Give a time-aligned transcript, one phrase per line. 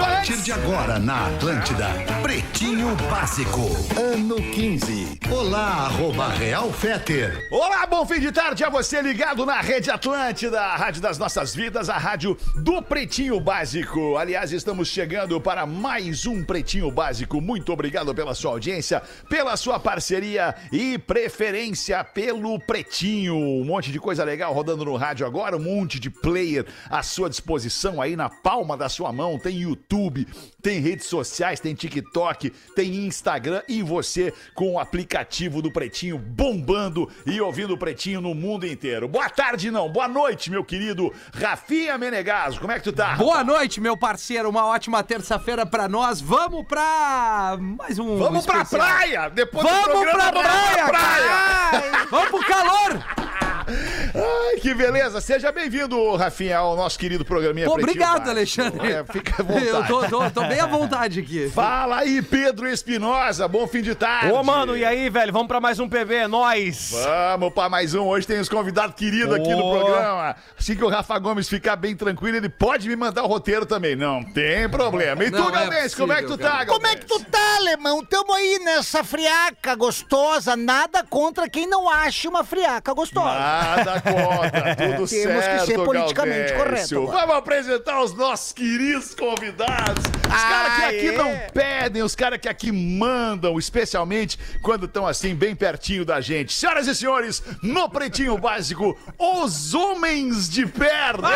[0.00, 1.86] a partir de agora na Atlântida.
[2.20, 3.60] Pretinho Básico,
[3.96, 5.20] ano 15.
[5.30, 7.46] Olá, arroba Real Feter.
[7.50, 11.54] Olá, bom fim de tarde a você ligado na Rede Atlântida, a rádio das nossas
[11.54, 14.16] vidas, a rádio do Pretinho Básico.
[14.16, 17.40] Aliás, estamos chegando para mais um Pretinho Básico.
[17.40, 23.36] Muito obrigado pela sua audiência, pela sua parceria e preferência pelo Pretinho.
[23.36, 27.30] Um monte de coisa legal rodando no rádio agora, um monte de player à sua
[27.30, 29.38] disposição aí na palma da sua mão.
[29.38, 29.83] Tem YouTube,
[30.62, 37.08] tem redes sociais, tem TikTok, tem Instagram e você com o aplicativo do Pretinho bombando
[37.26, 39.06] e ouvindo o Pretinho no mundo inteiro.
[39.06, 39.88] Boa tarde, não.
[39.90, 42.58] Boa noite, meu querido Rafinha Menegaso.
[42.60, 43.14] Como é que tu tá?
[43.16, 44.48] Boa noite, meu parceiro.
[44.48, 46.20] Uma ótima terça-feira pra nós.
[46.20, 48.86] Vamos pra mais um Vamos pra especial.
[48.86, 49.28] praia!
[49.28, 50.90] Depois do Vamos programa, pra praia, praia!
[50.90, 52.08] caralho.
[52.10, 53.33] Vamos pro calor.
[53.68, 55.20] Ai, que beleza!
[55.20, 58.28] Seja bem-vindo, Rafinha, ao nosso querido programinha Pô, obrigado.
[58.28, 58.92] Alexandre.
[58.92, 59.66] É, fica à vontade.
[59.66, 61.50] Eu tô, tô- tô bem à vontade aqui.
[61.50, 63.48] Fala aí, Pedro Espinosa.
[63.48, 64.32] Bom fim de tarde.
[64.32, 65.32] Ô, mano, e aí, velho?
[65.32, 66.92] Vamos pra mais um PB, é nóis!
[66.92, 68.06] Vamos para mais um.
[68.06, 70.36] Hoje tem os convidados queridos aqui no programa.
[70.58, 73.96] Assim que o Rafa Gomes ficar bem tranquilo, ele pode me mandar o roteiro também.
[73.96, 75.24] Não tem problema.
[75.24, 76.66] E tu, é Galdense, como é que tu tá, cara.
[76.66, 78.04] Como é que tu tá, alemão?
[78.04, 80.56] Tamo aí nessa friaca gostosa.
[80.56, 83.53] Nada contra quem não acha uma friaca gostosa.
[84.02, 87.00] Contra, tudo Temos certo, que ser politicamente Gaudêncio.
[87.00, 87.06] correto.
[87.18, 90.04] Vamos apresentar os nossos queridos convidados.
[90.04, 91.12] Os Ah, caras que aqui é?
[91.12, 96.52] não pedem, os caras que aqui mandam, especialmente quando estão assim, bem pertinho da gente.
[96.52, 101.28] Senhoras e senhores, no Pretinho Básico, os homens de perna.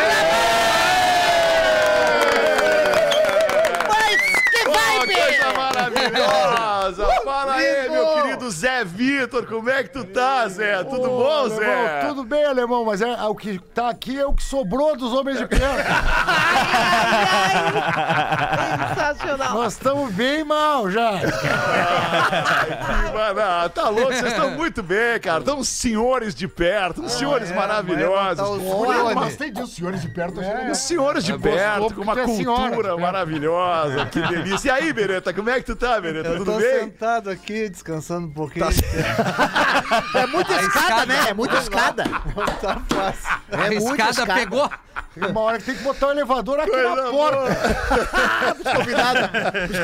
[5.13, 7.07] Coisa maravilhosa!
[7.23, 10.83] Fala aí, meu querido Zé Vitor, como é que tu tá, Zé?
[10.83, 12.05] Tudo Ô, bom, alemão, Zé?
[12.07, 15.37] Tudo bem, alemão, mas é, o que tá aqui é o que sobrou dos homens
[15.37, 15.69] de perna.
[18.89, 19.53] Sensacional.
[19.53, 21.11] Nós estamos bem mal já.
[23.59, 25.39] Ai, tá louco, vocês estão muito bem, cara.
[25.39, 28.61] Estão senhores de perto, uns senhores maravilhosos.
[28.65, 30.39] Olha, mas tem disso, senhores de perto.
[30.39, 34.05] Uns senhores de gostou perto, com uma é cultura maravilhosa.
[34.05, 34.69] Que delícia.
[34.69, 36.29] E aí, Bereta, como é que tu tá, Bereta?
[36.29, 36.79] Eu Tudo tô bem?
[36.81, 38.65] sentado aqui, descansando um pouquinho.
[40.15, 41.29] É muita escada, né?
[41.29, 42.03] É muita escada.
[42.61, 43.39] tá fácil.
[43.51, 44.33] É A muita escada escada.
[44.35, 44.69] pegou.
[45.29, 47.55] Uma hora que tem que botar o elevador aqui Coisa na porta.
[48.75, 49.31] Convidada.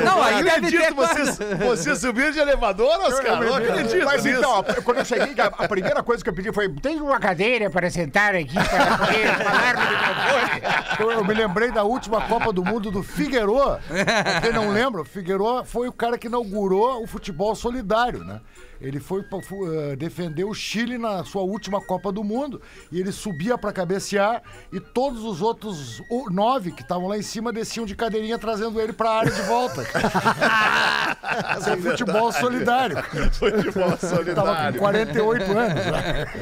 [0.04, 3.40] Não, Não aí deve ter acredito, vocês, você subiu de elevador, Oscar?
[3.42, 4.38] Não acredito Mas nisso.
[4.38, 7.68] então, quando eu cheguei, a a primeira coisa que eu pedi foi: tem uma cadeira
[7.68, 11.00] para sentar aqui para poder falar no microfone?
[11.00, 13.80] Eu, eu me lembrei da última Copa do Mundo do Figueroa.
[13.88, 18.40] Pra quem não lembra, o Figueroa foi o cara que inaugurou o futebol solidário, né?
[18.80, 22.60] Ele foi pra, fu- eh, defender o Chile na sua última Copa do Mundo
[22.92, 24.42] e ele subia pra cabecear
[24.72, 28.92] e todos os outros nove que estavam lá em cima desciam de cadeirinha trazendo ele
[28.92, 29.82] pra área de volta.
[31.58, 32.96] Isso é futebol solidário.
[33.32, 34.72] Futebol Tava solidário.
[34.74, 35.82] com 48 anos.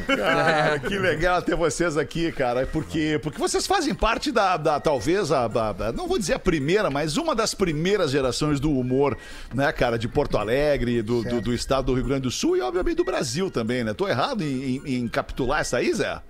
[0.07, 2.67] Cara, que legal ter vocês aqui, cara.
[2.67, 6.39] Porque, porque vocês fazem parte da, da talvez, a, a- a- não vou dizer a
[6.39, 9.17] primeira, mas uma das primeiras gerações do humor,
[9.55, 12.61] né, cara, de Porto Alegre, do, do, do estado do Rio Grande do Sul e,
[12.63, 13.93] obviamente, do Brasil também, né?
[13.93, 16.23] Tô errado em, em, em capitular essa aí, Zé?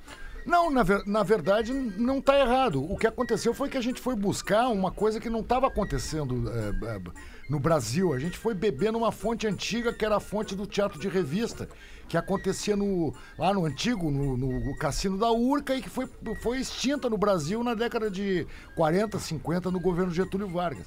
[0.45, 2.83] Não, na, ver- na verdade, não está errado.
[2.85, 6.51] O que aconteceu foi que a gente foi buscar uma coisa que não estava acontecendo
[6.51, 7.01] é, é,
[7.49, 8.13] no Brasil.
[8.13, 11.69] A gente foi beber numa fonte antiga, que era a fonte do teatro de revista,
[12.09, 16.09] que acontecia no, lá no antigo, no, no Cassino da Urca, e que foi,
[16.43, 20.87] foi extinta no Brasil na década de 40, 50, no governo Getúlio Vargas.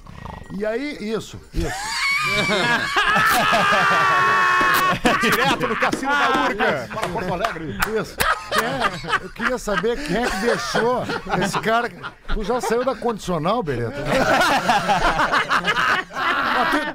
[0.56, 1.74] E aí, isso, isso.
[5.20, 7.78] Direto no Cassino da Urca, para Porto Alegre.
[8.00, 8.16] Isso.
[8.52, 11.02] É- eu queria saber quem é que deixou
[11.42, 11.90] esse cara.
[12.32, 13.96] Tu já saiu da condicional, Bereta?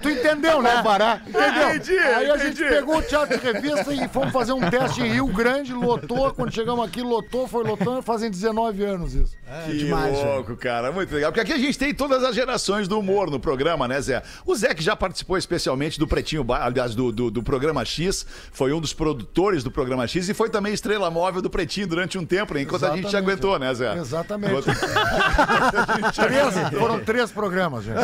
[0.03, 0.83] Tu, entendeu, né?
[1.27, 1.69] Entendeu?
[1.69, 2.69] Entendi, Aí a gente entendi.
[2.69, 6.33] pegou o teatro de revista e fomos fazer um teste em Rio Grande, lotou.
[6.33, 9.35] Quando chegamos aqui, lotou, foi lotando, fazem 19 anos isso.
[9.65, 10.91] que louco, cara.
[10.91, 11.31] Muito legal.
[11.31, 14.21] Porque aqui a gente tem todas as gerações do humor no programa, né, Zé?
[14.45, 18.73] O Zé, que já participou especialmente do Pretinho, aliás, do, do, do programa X, foi
[18.73, 22.25] um dos produtores do programa X e foi também estrela móvel do Pretinho durante um
[22.25, 22.61] tempo, né?
[22.61, 23.31] Enquanto a gente te Exatamente.
[23.31, 23.95] aguentou, né, Zé?
[23.97, 24.53] Exatamente.
[24.53, 24.73] Enquanto-
[26.13, 27.97] Três, foram três programas, gente.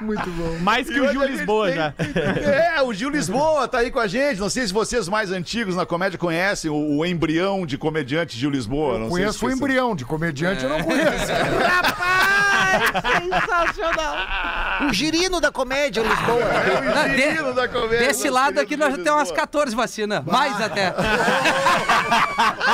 [0.00, 0.58] Muito bom.
[0.60, 1.92] Mais que E o Gil Lisboa tem- já.
[2.78, 4.38] É, o Gil Lisboa tá aí com a gente.
[4.40, 8.50] Não sei se vocês mais antigos na comédia conhecem o, o embrião de comediante Gil
[8.50, 8.94] Lisboa.
[8.98, 11.08] Não sei Conheço se o embrião, de comediante eu não conheço.
[14.88, 16.42] O girino da comédia, Lisboa.
[16.42, 17.98] É o de- menino da comédia.
[18.06, 19.40] Desse lado aqui nós temos umas Lisboa.
[19.40, 20.24] 14 vacinas.
[20.24, 20.94] Mais até.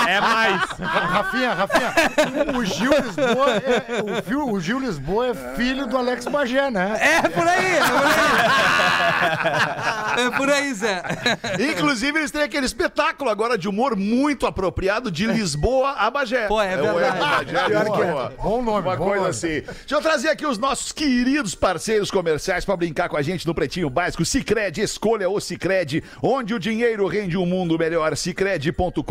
[0.06, 0.60] É mais.
[0.80, 1.92] Rafinha, Rafinha,
[2.56, 6.96] o Gil Lisboa é, o, o Gil Lisboa é filho do Alex Bagé, né?
[7.00, 9.24] É por aí, é por aí.
[10.16, 11.02] É por aí, Zé.
[11.72, 16.46] Inclusive, eles têm aquele espetáculo agora de humor muito apropriado de Lisboa a Bagé.
[16.46, 17.50] Pô, é o verdade.
[17.52, 17.78] Que é.
[17.80, 18.32] Lisboa.
[18.40, 19.30] Bom nome, Uma bom coisa nome.
[19.30, 19.60] assim.
[19.62, 23.52] Deixa eu trazer aqui os nossos queridos parceiros comerciais pra brincar com a gente no
[23.54, 24.24] Pretinho Básico.
[24.24, 28.16] Cicred, escolha o Cicred, onde o dinheiro rende um mundo melhor.
[28.16, 29.02] Cicred.com.br.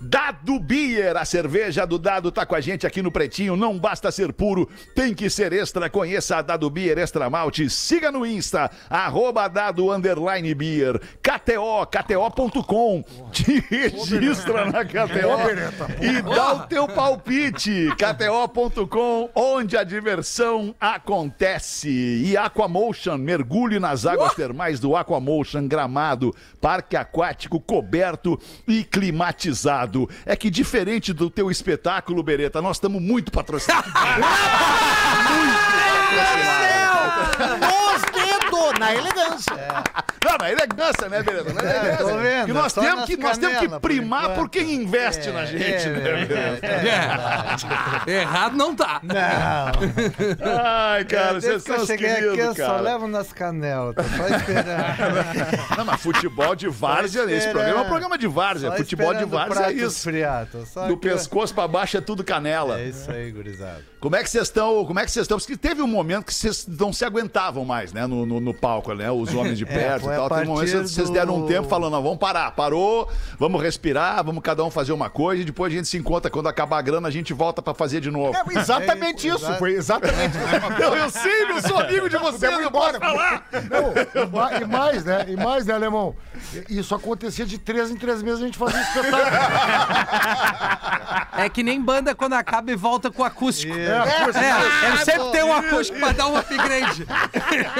[0.00, 3.56] Dado Beer, a cerveja do Dado tá com a gente aqui no Pretinho.
[3.56, 5.90] Não basta ser puro, tem que ser extra.
[5.90, 7.68] Conheça a Dado Beer Extra Malte.
[7.68, 11.00] Siga no Insta, arroba Dado Underline Beer.
[11.22, 13.04] KTO, KTO.com.
[13.32, 15.34] Te registra na KTO
[16.00, 17.88] e dá o teu palpite.
[17.96, 21.88] KTO.com, onde a diversão acontece.
[21.88, 30.08] E Aquamotion, mergulhe nas águas termais do Aquamotion Gramado, parque aquático coberto e climatizado.
[30.24, 33.92] É que diferente do teu espetáculo, Bereta, nós estamos muito patrocinados.
[36.14, 37.83] Nos dedos,
[38.84, 39.54] na elegância.
[40.24, 41.52] Não, na elegância, né, Bereta?
[41.52, 41.96] Na elegância.
[41.98, 44.36] tô vendo, Que nós só temos nas que, nós temos que por primar enquanto.
[44.36, 46.66] por quem investe na gente, né, Bereta?
[48.06, 48.20] É.
[48.20, 49.00] Errado não tá.
[50.40, 52.80] Ai, cara, vocês que são eu os aqui, eu queridos, só cara.
[52.80, 53.94] levo nas canelas.
[53.94, 54.74] Tô só esperando.
[55.76, 58.70] Não, mas futebol de várzea, esse programa é um programa de várzea.
[58.70, 60.08] Só Futebol de várzea é isso.
[60.72, 60.96] só Do ó.
[60.96, 62.80] pescoço pra baixo é tudo canela.
[62.80, 63.82] É isso aí, gurizada.
[64.00, 64.84] Como é que vocês estão?
[64.84, 65.38] Como é que vocês estão?
[65.38, 68.06] Porque teve um momento que vocês não se aguentavam mais, né?
[68.06, 69.10] No, no, no palco, né?
[69.10, 70.28] Os homens de perto foi e tal.
[70.28, 74.42] Teve um momento vocês deram um tempo falando, não, vamos parar, parou, vamos respirar, vamos
[74.42, 76.30] cada um fazer uma coisa e depois a gente se encontra.
[76.30, 78.34] Quando acabar a grana, a gente volta pra fazer de novo.
[78.36, 79.58] É exatamente É, isso, exato.
[79.58, 80.44] foi exatamente isso.
[80.80, 82.98] Não, eu sei, eu sou amigo de vocês, eu embora.
[82.98, 83.46] falar.
[83.52, 84.26] Não, e
[84.66, 85.24] ma- mais, né?
[85.28, 86.14] E mais, né, Alemão?
[86.68, 89.24] Isso acontecia de três em três meses a gente fazia um espetáculo.
[91.44, 93.74] É que nem banda quando acaba e volta com acústico.
[93.74, 97.06] É, É, ele sempre tem um acústico pra dar um upgrade.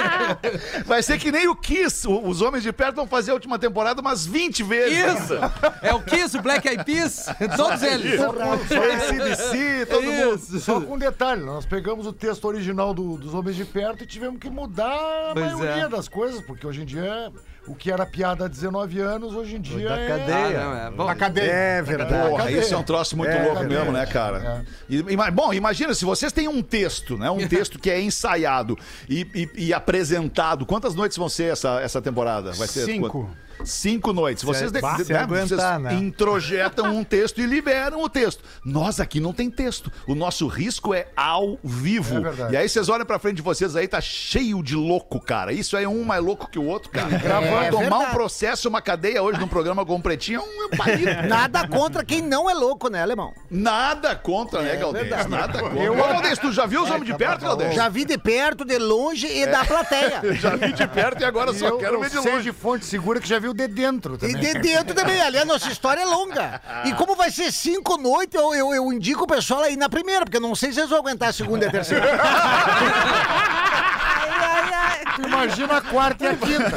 [0.84, 2.06] Vai ser que nem o Kiss.
[2.08, 4.98] Os homens de perto vão fazer a última temporada umas 20 vezes.
[4.98, 5.34] Isso!
[5.82, 7.26] É o Kiss, o Black Eyed Peas,
[7.56, 8.20] todos eles.
[8.20, 10.34] ACDC, todo mundo.
[10.36, 10.60] Isso.
[10.60, 14.06] Só com um detalhe, nós pegamos o texto original do- dos Homens de Perto e
[14.06, 14.84] tivemos que mudar
[15.30, 15.88] a Pois maioria é.
[15.88, 17.32] das coisas, porque hoje em dia
[17.66, 20.06] o que era piada há 19 anos, hoje em dia da é...
[20.08, 20.60] cadeia.
[20.60, 20.90] Ah, não, é.
[20.90, 21.50] Bom, Na cadeia.
[21.50, 22.28] É verdade.
[22.30, 23.74] Porra, isso é um troço muito É, louco cadê?
[23.74, 24.64] mesmo, né, cara?
[24.88, 27.30] E- ima- bom, imagina se vocês têm um texto, né?
[27.30, 28.78] Um texto que é ensaiado
[29.08, 30.66] e, e- e apresentado.
[30.66, 32.52] Quantas noites vão ser essa, essa temporada?
[32.52, 33.08] Vai ser Cinco.
[33.10, 34.42] quant- Cinco noites.
[34.42, 35.94] Vocês, de- de- né, aguentar, vocês né?
[35.94, 38.42] introjetam um texto e liberam o texto.
[38.64, 39.90] Nós aqui não tem texto.
[40.06, 42.16] O nosso risco é ao vivo.
[42.48, 45.52] É e aí vocês olham pra frente de vocês aí, tá cheio de louco, cara.
[45.52, 47.14] Isso aí é um mais louco que o outro, cara.
[47.14, 51.04] É Tomar um processo, uma cadeia hoje num programa com Pretinho é um palito.
[51.28, 53.32] Nada contra quem não é louco, né, alemão?
[53.50, 55.26] Nada contra, né, Galdês?
[55.26, 55.92] Nada contra.
[55.92, 57.74] Ô, Galdês, tu já viu os homens de perto, Galdês?
[57.74, 60.20] Já vi de perto, de longe e da plateia.
[60.34, 62.42] Já vi de perto e agora só eu, quero eu ver de longe.
[62.42, 64.36] de fonte segura que já viu de dentro E também.
[64.36, 65.20] de dentro também.
[65.20, 66.60] Ali a nossa história é longa.
[66.86, 70.24] E como vai ser cinco noites, eu, eu, eu indico o pessoal aí na primeira,
[70.24, 72.06] porque eu não sei se eles vão aguentar a segunda e a terceira.
[72.24, 75.03] ai, ai, ai.
[75.16, 76.70] Tu Imagina a quarta e a quinta.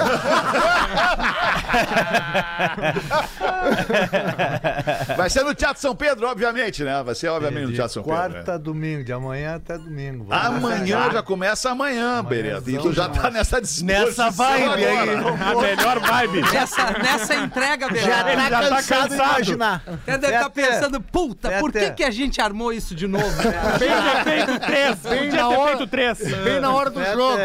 [5.15, 7.01] Vai ser no Teatro São Pedro, obviamente, né?
[7.03, 8.17] Vai ser, obviamente, no Teatro São Pedro.
[8.17, 8.53] quarta né?
[8.53, 10.25] a domingo, de amanhã até domingo.
[10.25, 12.70] Vamos Amanhã já começa amanhã, Bereta.
[12.70, 15.10] E tu já tá nessa disposição Nessa vibe aí.
[15.10, 16.41] A melhor vibe.
[16.53, 18.29] Nessa, nessa entrega, Já Bernardo.
[18.29, 19.84] Ele tá já tá cansado de imaginar.
[19.88, 23.25] Até deve estar Até- pensando, puta, por que, que a gente armou isso de novo?
[23.44, 23.77] né?
[23.79, 24.96] Ter feito três.
[25.00, 26.17] Podia na hora- feito três.
[26.44, 27.38] Bem na hora do jogo.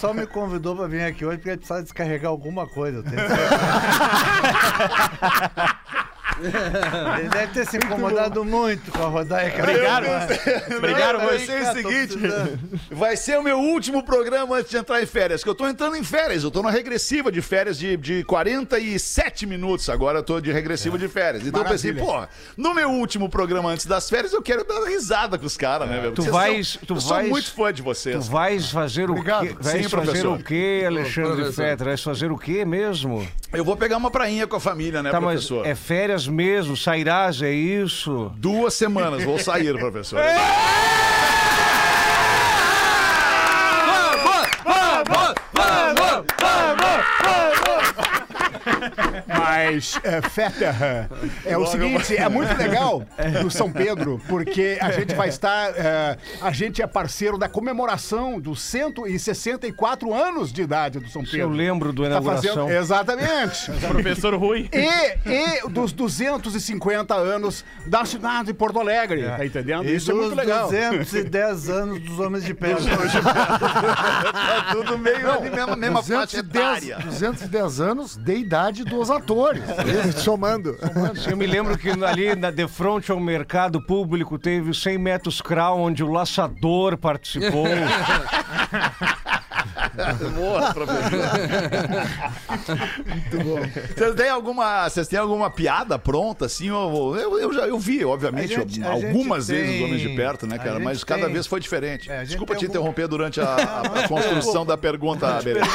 [0.00, 2.98] Só me convidou pra vir aqui hoje porque precisava descarregar alguma coisa.
[2.98, 3.16] eu tenho.
[7.20, 10.06] ele deve ter se incomodado muito com a rodaia que Obrigado.
[10.76, 12.18] Obrigado, Vai ser o seguinte,
[12.90, 15.96] vai ser o meu último programa antes de entrar em férias, que eu tô entrando
[15.96, 20.40] em férias, eu tô na regressiva de férias de, de 47 minutos, agora eu tô
[20.40, 21.46] de regressiva de férias.
[21.46, 25.38] Então eu pensei, pô, no meu último programa antes das férias, eu quero dar risada
[25.38, 26.12] com os caras, né, meu?
[26.12, 28.28] Tu Vocês vais- são- tu eu sou vais- muito fã de Tu vocês.
[28.28, 29.44] vais fazer Obrigado.
[29.44, 29.54] o quê?
[29.60, 30.38] Vais Sim, fazer professor.
[30.38, 31.52] o quê, Alexandre.
[31.52, 31.86] Fetter?
[31.86, 33.26] Vais fazer o quê mesmo?
[33.52, 35.66] Eu vou pegar uma prainha com a família, né, tá, mas professor?
[35.66, 38.30] é férias mesmo, sairás, é isso?
[38.36, 40.20] Duas semanas, vou sair, professor.
[49.26, 50.74] Mas, é, Fetter,
[51.44, 53.02] é o seguinte, é muito legal
[53.42, 58.38] no São Pedro, porque a gente vai estar, é, a gente é parceiro da comemoração
[58.40, 61.40] dos 164 anos de idade do São Pedro.
[61.40, 62.54] Eu lembro do Tá inauguração.
[62.66, 63.70] fazendo, exatamente.
[63.88, 64.68] Professor Rui.
[64.72, 65.28] E,
[65.64, 69.84] e dos 250 anos da cidade de Porto Alegre, tá entendendo?
[69.86, 70.68] E Isso é muito legal.
[70.68, 72.80] 210 anos dos Homens de Pedra.
[73.20, 76.98] Tá tudo meio ali, mesma, mesma faixa 210, etária.
[77.06, 79.62] 210 anos de idade dos atores.
[80.16, 80.76] Somando.
[81.28, 85.40] Eu me lembro que ali na, de frente ao mercado público teve o 100 metros
[85.40, 87.66] crawl, onde o laçador participou.
[90.34, 91.10] Boa, professor.
[93.96, 96.68] Vocês têm alguma, vocês têm alguma piada pronta, assim?
[96.68, 100.46] Eu, eu, eu já eu vi, obviamente, gente- algumas vezes tem- os Homens de Perto,
[100.46, 100.78] né, cara?
[100.78, 102.10] Mas cada tem- vez foi diferente.
[102.10, 105.60] É, Desculpa tem te algum- interromper durante a, a- a construção da pergunta, Berê.
[105.60, 105.70] Puta,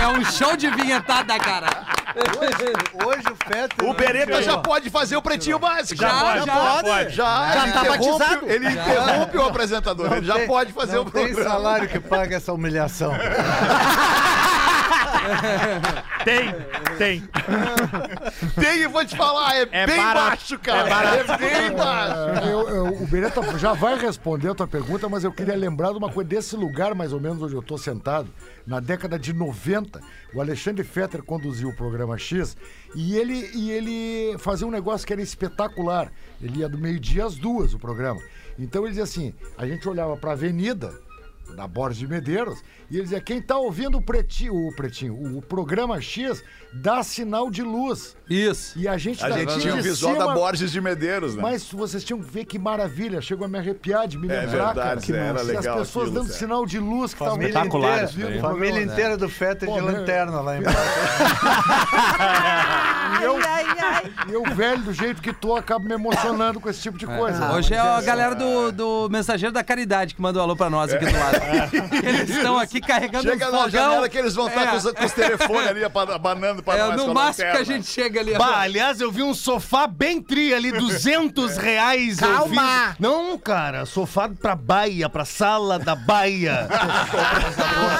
[0.00, 1.66] é um show de vinhetada, cara.
[3.04, 3.88] Hoje o Fetter...
[3.88, 6.00] O Bereta já pode fazer o pretinho básico.
[6.00, 6.82] Já, pode, já.
[6.82, 7.14] pode.
[7.14, 8.46] Já, Já ele tá interrompe- batizado.
[8.50, 11.50] Ele interrompe o apresentador, ele já tem- pode fazer não o tem programa.
[11.50, 13.12] salário que paga essa humilhação.
[16.24, 16.48] Tem,
[16.98, 17.28] tem.
[18.60, 20.28] Tem, e vou te falar, é, É bem barato.
[20.30, 20.88] baixo, cara.
[21.16, 22.46] É, bem baixo.
[22.48, 25.98] Eu- eu- o Beretta já vai responder a tua pergunta, mas eu queria lembrar de
[25.98, 28.28] uma coisa desse lugar, mais ou menos, onde eu estou sentado.
[28.66, 30.00] Na década de 90,
[30.34, 32.56] o Alexandre Fetter conduziu o programa X
[32.94, 36.10] e ele, e ele fazia um negócio que era espetacular.
[36.42, 38.20] Ele ia do meio-dia às duas, o programa.
[38.58, 40.92] Então ele dizia assim: a gente olhava para a avenida
[41.54, 42.58] da Borges de Medeiros,
[42.90, 47.02] e ele dizia: quem tá ouvindo o pretinho, o pretinho, o, o programa X, dá
[47.02, 48.16] sinal de luz.
[48.28, 48.78] Isso.
[48.78, 51.34] E a gente A daqui gente tinha o de visual cima- da Borges de Medeiros,
[51.36, 51.42] né?
[51.42, 53.20] mas vocês tinham que ver que maravilha.
[53.20, 55.00] Chegou a me arrepiar de me É lembrar, verdade, cara.
[55.00, 55.44] Que Zé, era massa.
[55.44, 56.38] E legal as pessoas aquilo, dando Zé.
[56.38, 58.40] sinal de luz que estavam Espetacular isso daí.
[58.40, 59.92] família inteira do Fetter de né?
[59.92, 60.78] lanterna lá embaixo.
[63.18, 63.38] E eu,
[64.28, 67.52] e eu, velho, do jeito que tô, acabo me emocionando com esse tipo de coisa.
[67.52, 71.06] Hoje é a galera do, do Mensageiro da Caridade que mandou alô pra nós aqui
[71.06, 71.35] do lado.
[72.02, 73.70] Eles estão aqui carregando Chega um na fogão.
[73.70, 74.66] janela que eles vão estar É.
[74.70, 77.00] com, os, com os telefones ali abanando para É nós.
[77.00, 78.34] com no a máximo que a gente chega ali.
[78.36, 82.20] Bah, aliás, eu vi um sofá bem tri ali, 200 reais.
[82.20, 82.90] eu Calma!
[82.90, 82.96] vi.
[83.02, 86.68] Não, cara, sofá pra baia, pra sala da baia.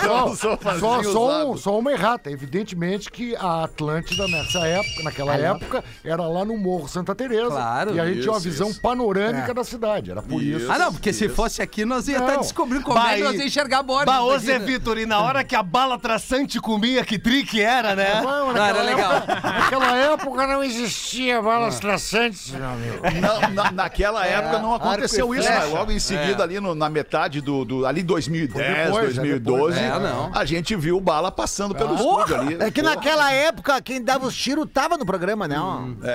[0.04, 0.34] Só,
[0.78, 2.30] só, só, um- só uma errata.
[2.30, 7.50] Evidentemente que a Atlântida, nessa época, naquela época, era lá no Morro Santa Teresa.
[7.50, 7.94] Claro.
[7.94, 8.80] E a gente tinha uma Isso, visão isso.
[8.80, 10.10] panorâmica da cidade.
[10.10, 10.70] Era por isso.
[10.70, 12.40] Ah, não, porque se fosse aqui, nós ia estar Não.
[12.40, 14.10] descobrindo como é que Bah, nós e- ia enxergar a borda.
[14.12, 17.94] Bah, ô Zé Vitor, e na hora que a bala traçante comia, que trique era,
[17.94, 18.20] né?
[18.22, 19.12] Não, Não, era naquela legal.
[19.16, 22.98] época- Naquela época não existia balas traçantes, meu amigo.
[23.20, 27.40] Não, na- naquela época não aconteceu isso, mas logo em seguida, ali no- na metade
[27.40, 29.96] do, do- ali 2010, Foi depois, é 2012, depois.
[29.96, 30.30] É, não.
[30.34, 32.22] a gente viu bala passando pelo Porra!
[32.24, 32.54] estúdio ali.
[32.60, 32.94] É que Porra.
[32.94, 35.56] naquela época, quem dava os tiros tava no programa, né?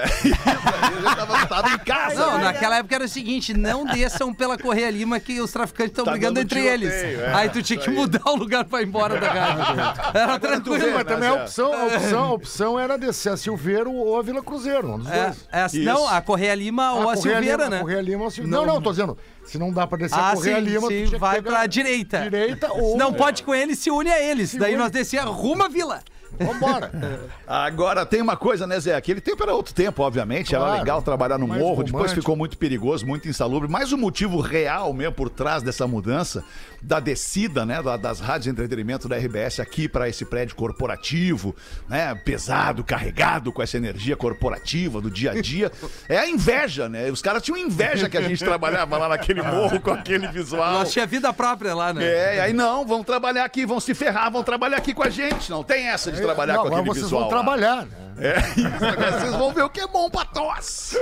[0.94, 2.16] Eu já tava, tava em casa.
[2.16, 6.06] Não, naquela época era o seguinte: não desçam pela Correia Lima que os traficantes estão
[6.06, 7.20] Tá brigando entre tiroteio, eles.
[7.20, 9.82] é, Aí tu tinha que mudar o lugar pra ir embora da rádio.
[10.20, 10.48] Era tu vê,
[10.80, 10.98] tranquilo.
[10.98, 11.04] né?
[11.04, 11.42] Também a Zé?
[11.42, 15.10] opção, a opção, a opção era descer a Silveiro ou a Vila Cruzeiro, um dos
[15.12, 15.76] É, dois.
[15.76, 17.78] é, não, a Correia Lima ou a, Correia Silveira, Lima, né?
[17.78, 18.58] a Correia Lima ou a Silveira.
[18.58, 20.88] Não, não, tô dizendo, se não dá pra descer a Ah, Correia sim, Lima, tu
[21.10, 22.20] sim, vai pegar pra direita.
[22.22, 22.92] Direita ou...
[22.94, 24.52] Se não pode com eles, se une a eles.
[24.52, 24.82] Se Daí une.
[24.82, 26.02] nós descia rumo à vila.
[26.40, 26.90] Vambora.
[27.46, 28.96] Agora tem uma coisa, né, Zé?
[28.96, 30.56] Aquele tempo era outro tempo, obviamente.
[30.56, 30.80] Era Claro.
[30.80, 32.22] legal trabalhar no morro, depois romântico.
[32.22, 33.70] ficou muito perigoso, muito insalubre.
[33.70, 36.44] Mas o motivo real mesmo por trás dessa mudança,
[36.82, 41.56] da descida, né, da- das rádios de entretenimento da RBS aqui para esse prédio corporativo,
[41.88, 45.72] né, pesado, carregado com essa energia corporativa do dia a dia,
[46.10, 47.10] é a inveja, né?
[47.12, 50.74] Os caras tinham inveja que a gente trabalhava lá naquele morro com aquele visual.
[50.74, 52.04] Nós tinha vida própria lá, né?
[52.04, 55.10] É, e aí não, vão trabalhar aqui, vão se ferrar, vão trabalhar aqui com a
[55.10, 55.50] gente.
[55.52, 57.30] Não tem essa de trabalhar Não, com agora aquele vocês visual.
[57.30, 57.36] vão lá.
[57.44, 57.92] trabalhar, né?
[58.18, 61.00] É, isso, agora vocês vão ver o que é bom pra tosse.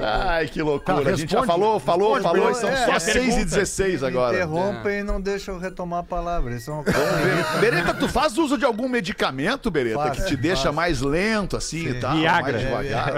[0.00, 1.02] Ai, que loucura.
[1.02, 1.60] Tá, a gente já responde.
[1.60, 4.36] falou, falou, Responde, falou, são É, só é 6 e 16 agora.
[4.36, 6.54] Interrompem e não deixam eu retomar a palavra.
[6.54, 7.58] Isso é uma coisa...
[7.60, 10.74] Bereta, tu faz uso de algum medicamento, Bereta, Faço, que te deixa faço.
[10.74, 12.52] mais lento assim e tal, Viagra.
[12.52, 13.12] mais devagar?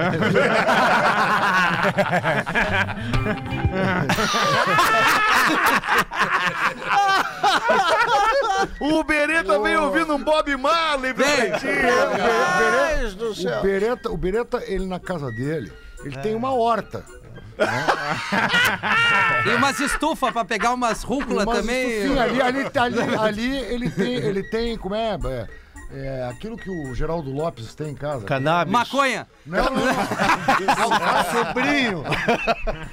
[8.80, 11.12] o Bereta vem ouvindo um Bob Marley.
[11.12, 11.72] Beretinho.
[13.58, 15.72] O Beretta, o Beretta, ele na casa dele,
[16.04, 17.04] ele tem uma horta.
[19.46, 21.88] E umas estufas pra pegar umas rúcula Umas também.
[21.90, 25.16] estufinhas ali, ali, ali, ali ele tem, ele tem, como é?
[25.94, 28.24] É, É aquilo que o Geraldo Lopes tem em casa.
[28.24, 28.72] Cannabis.
[28.72, 29.26] Maconha.
[29.46, 29.84] Não, não, não.
[31.46, 32.04] Sobrinho.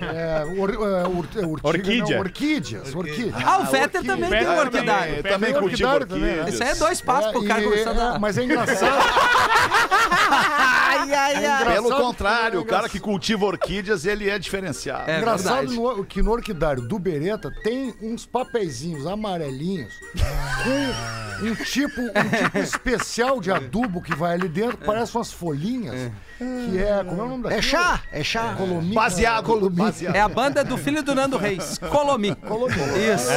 [0.01, 2.15] É, or, é, ur- é, Orquídea.
[2.15, 2.93] Não, orquídias.
[2.95, 3.35] Orquídeas.
[3.45, 5.15] Ah, o Fetter também tem um orquidário.
[5.23, 5.95] Também, também cultiva né?
[5.95, 6.53] orquídeas.
[6.53, 8.19] Isso aí é dois passos pro cara começar a é, dar.
[8.19, 9.01] Mas é engraçado.
[10.33, 11.65] Ai, ai, ai.
[11.73, 15.09] Pelo engraçado contrário, o cara que cultiva orquídeas, ele é diferenciado.
[15.09, 15.75] É engraçado verdade.
[15.79, 19.93] no- que no orquidário do Bereta tem uns papeizinhos amarelinhos
[20.63, 22.57] com um tipo, um tipo
[22.93, 27.29] especial de adubo que vai ali dentro, parece umas folhinhas, que é, como é o
[27.29, 27.59] nome daquilo?
[27.59, 28.53] É chá, é chá.
[28.57, 28.93] Colomi.
[28.93, 30.15] Baseado, baseado.
[30.15, 32.35] É a banda do filho do Nando Reis, Colomi.
[32.35, 32.73] Colomi.
[33.13, 33.29] Isso.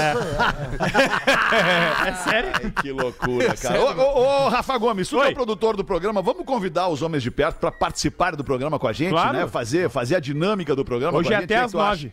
[2.26, 3.80] Ai, que loucura, cara.
[3.80, 7.22] Ô, ô, ô, Rafa Gomes, tu é o produtor do programa, vamos convidar os homens
[7.22, 9.36] de perto pra participarem do programa com a gente, Claro.
[9.38, 9.46] né?
[9.46, 11.52] Fazer, fazer a dinâmica do programa Hoje com a é gente.
[11.52, 11.88] até O que às tu acha?
[12.04, 12.12] nove.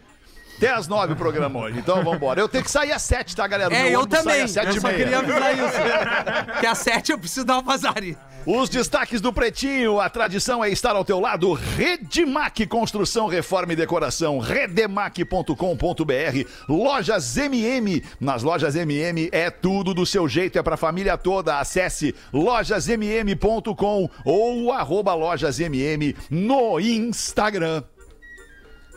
[0.62, 1.80] Até às nove o programa hoje.
[1.80, 2.40] Então vamos embora.
[2.40, 3.76] Eu tenho que sair às sete, tá, galera?
[3.76, 4.44] É, eu também.
[4.44, 5.00] às sete Eu e só meia.
[5.00, 6.60] queria avisar isso.
[6.60, 8.16] Que às sete eu preciso dar uma vazari.
[8.46, 11.54] Os destaques do Pretinho, a tradição é estar ao teu lado.
[11.54, 15.56] Redemac Construção, Reforma e Decoração, redemac.com.br,
[16.68, 18.04] Lojas MM.
[18.20, 21.60] Nas Lojas MM é tudo do seu jeito, é pra família toda.
[21.60, 27.84] Acesse lojasmm.com ou arroba lojasmm no Instagram.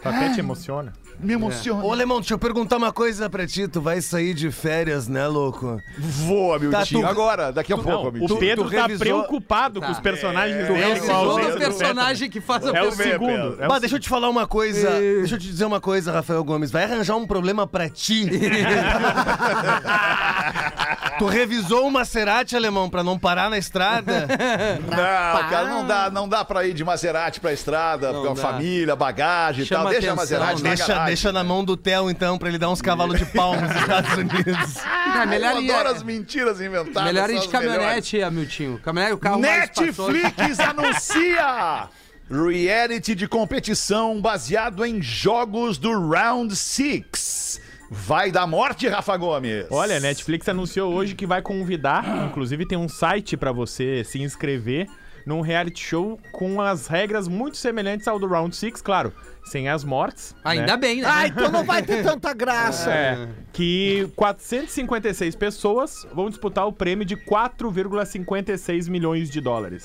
[0.04, 0.92] Até te emociona.
[1.20, 1.84] Me emociona.
[1.84, 3.68] Ô, Alemão, deixa eu perguntar uma coisa pra ti.
[3.68, 5.78] Tu vai sair de férias, né, louco?
[5.96, 7.00] Voa, meu Tá, tio.
[7.00, 8.37] tu- Agora, daqui a pouco, meu o.
[8.37, 11.56] Pedro tu tá revisou- preocupado com os personagens do É o Reino segundo Malvado.
[11.58, 13.62] personagem que faz a É o segundo.
[13.62, 14.90] É o Bah, deixa eu te falar uma coisa.
[14.90, 16.70] Deixa eu te dizer uma coisa, Rafael Gomes.
[16.73, 18.28] Vai arranjar um problema pra ti.
[21.18, 24.26] tu revisou o Maserati, alemão, pra não parar na estrada?
[24.88, 28.37] Não, cara, não dá, não dá pra ir de Maserati pra estrada, com a dá.
[28.37, 29.85] família, bagagem e tal.
[29.88, 32.71] Deixa a atenção, Maserati na deixa, deixa na mão do Theo, então, pra ele dar
[32.71, 34.75] uns cavalos de pau nos Estados Unidos.
[35.06, 37.04] Não, é melhor Eu ir, adoro as mentiras inventadas.
[37.04, 37.50] melhor ir de as melhores.
[37.76, 38.78] caminhonete, Amiltinho.
[38.78, 39.40] Caminhonete, o carro.
[39.40, 41.88] Netflix anuncia
[42.30, 47.61] reality de competição baseado em jogos do Round 6.
[47.91, 49.67] Vai dar morte, Rafa Gomes.
[49.71, 54.21] Olha, a Netflix anunciou hoje que vai convidar, inclusive tem um site pra você se
[54.21, 54.88] inscrever
[55.26, 59.13] num reality show com as regras muito semelhantes ao do Round 6, claro,
[59.45, 60.35] sem as mortes.
[60.43, 60.76] Ainda né?
[60.76, 61.09] bem, né?
[61.11, 62.91] Ah, então não vai ter tanta graça.
[62.91, 69.85] É, que 456 pessoas vão disputar o prêmio de 4,56 milhões de dólares.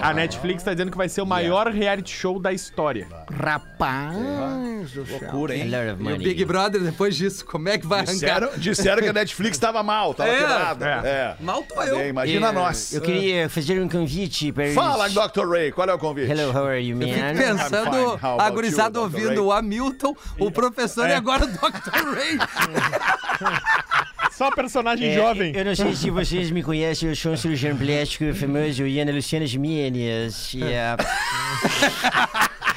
[0.00, 3.06] A Netflix tá dizendo que vai ser o maior reality show da história.
[3.30, 4.94] Rapaz.
[4.94, 5.70] Loucura, hein?
[5.98, 8.14] E o Big Brother, depois disso, como é que vai arrancar?
[8.14, 10.86] Disseram, disseram que a Netflix tava mal, tava É, quebrada.
[11.04, 11.36] É.
[11.40, 11.98] Mal tô eu.
[11.98, 12.92] É, imagina nós.
[12.92, 15.48] Eu queria fazer um convite para Fala, Dr.
[15.48, 16.30] Ray, qual é o convite?
[16.30, 17.34] Hello, how are you, Fico man?
[17.34, 18.04] Pensando, fine.
[18.22, 19.14] How about a gurizada you, Dr.
[19.14, 19.38] ouvindo Ray?
[19.38, 22.14] o Hamilton, o professor e agora o Dr.
[22.14, 22.38] Ray.
[24.32, 25.52] Só personagem É, jovem.
[25.54, 29.46] Eu não sei se vocês me conhecem, eu sou um cirurgião plástico famoso, Iana Luciana
[29.46, 30.52] Gimianias.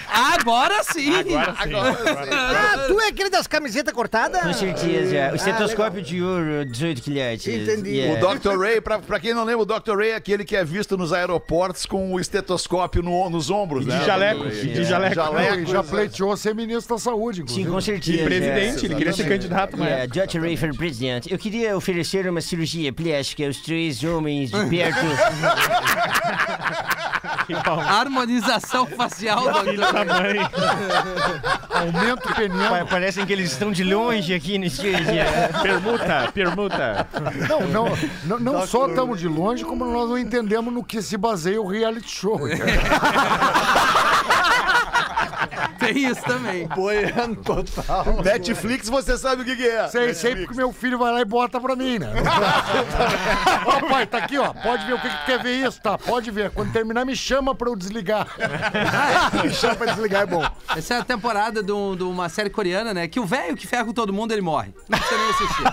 [0.08, 1.14] E, ah, Agora sim!
[1.16, 1.74] Agora sim.
[2.32, 4.42] Ah, tu é aquele das camisetas cortadas?
[4.42, 5.32] com certeza.
[5.32, 7.48] O estetoscópio de ouro, 18 quilates.
[7.48, 7.90] Entendi.
[7.90, 8.26] Yeah.
[8.26, 8.58] O Dr.
[8.60, 9.98] Ray, pra, pra quem não lembra, o Dr.
[9.98, 13.92] Ray é aquele que é visto nos aeroportos com o estetoscópio no- nos ombros, De
[13.92, 14.04] né?
[14.06, 14.48] jaleco, Dr.
[14.54, 14.68] Ray.
[14.74, 15.16] de jaleco.
[15.16, 17.66] Jaleco, E já pleiteou ser ministro da saúde, inclusive.
[17.68, 18.22] Sim, com certeza.
[18.22, 19.88] E presidente, ele queria ser candidato, mas.
[19.88, 20.40] Yeah, Dr.
[20.42, 21.28] Ray for President.
[21.30, 25.00] Eu queria oferecer uma cirurgia plástica aos três homens de perto.
[27.88, 29.97] Harmonização facial, Dr.
[30.06, 30.50] Tamanho.
[31.70, 32.70] Aumento peniano.
[32.80, 34.98] Pa- Parecem que eles estão de longe aqui no estúdio.
[35.62, 37.08] Permuta, permuta.
[37.48, 41.16] Não, não, não, não só estamos de longe, como nós não entendemos no que se
[41.18, 42.40] baseia o reality show.
[45.80, 46.68] Tem isso também.
[46.68, 48.22] Boiando total.
[48.24, 49.88] Netflix, você sabe o que, que é.
[49.88, 52.08] Sei, sei porque meu filho vai lá e bota pra mim, né?
[53.66, 54.54] ó, pai, tá aqui, ó.
[54.54, 55.98] Pode ver o que, que tu quer ver isso, tá?
[55.98, 56.52] Pode ver.
[56.52, 58.28] Quando terminar, me chama pra eu desligar.
[59.44, 60.44] me chama pra desligar, é bom.
[60.76, 63.08] Essa é a temporada de um- de uma série coreana, né?
[63.08, 64.74] Que o velho que ferra com todo mundo, ele morre.
[64.90, 65.64] Não precisa nem assistir.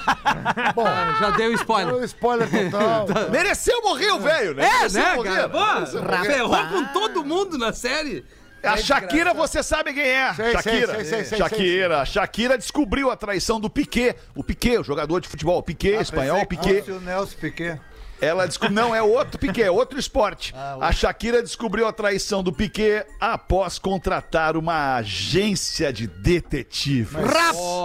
[0.74, 0.84] Bom,
[1.20, 1.94] Já deu spoiler.
[2.02, 3.06] é spoiler total.
[3.30, 4.64] Mereceu morrer o velho, né?
[4.66, 5.48] É, Mereceu né, morrer.
[5.48, 5.48] cara?
[5.48, 8.24] Pô, ferrou com todo mundo na série.
[8.64, 10.32] A Shakira, você sabe quem é.
[10.34, 10.94] Sei, Shakira.
[10.94, 12.04] sei, sei, sei, Shakira.
[12.04, 14.16] Shakira descobriu a traição do Piquet.
[14.34, 15.62] O Piquet, o jogador de futebol.
[15.62, 16.90] Piquet, espanhol, Piquet.
[16.90, 17.80] O Nelson Piquet.
[18.20, 18.74] Ela descobriu.
[18.74, 20.54] Não, é outro Piquet, é outro esporte.
[20.80, 27.16] a Shakira descobriu a traição do Piquet após contratar uma agência de detetive.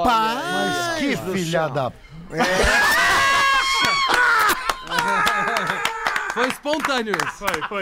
[0.05, 1.91] Mas que filha da...
[6.33, 7.37] Foi espontâneo isso.
[7.37, 7.81] Foi, foi.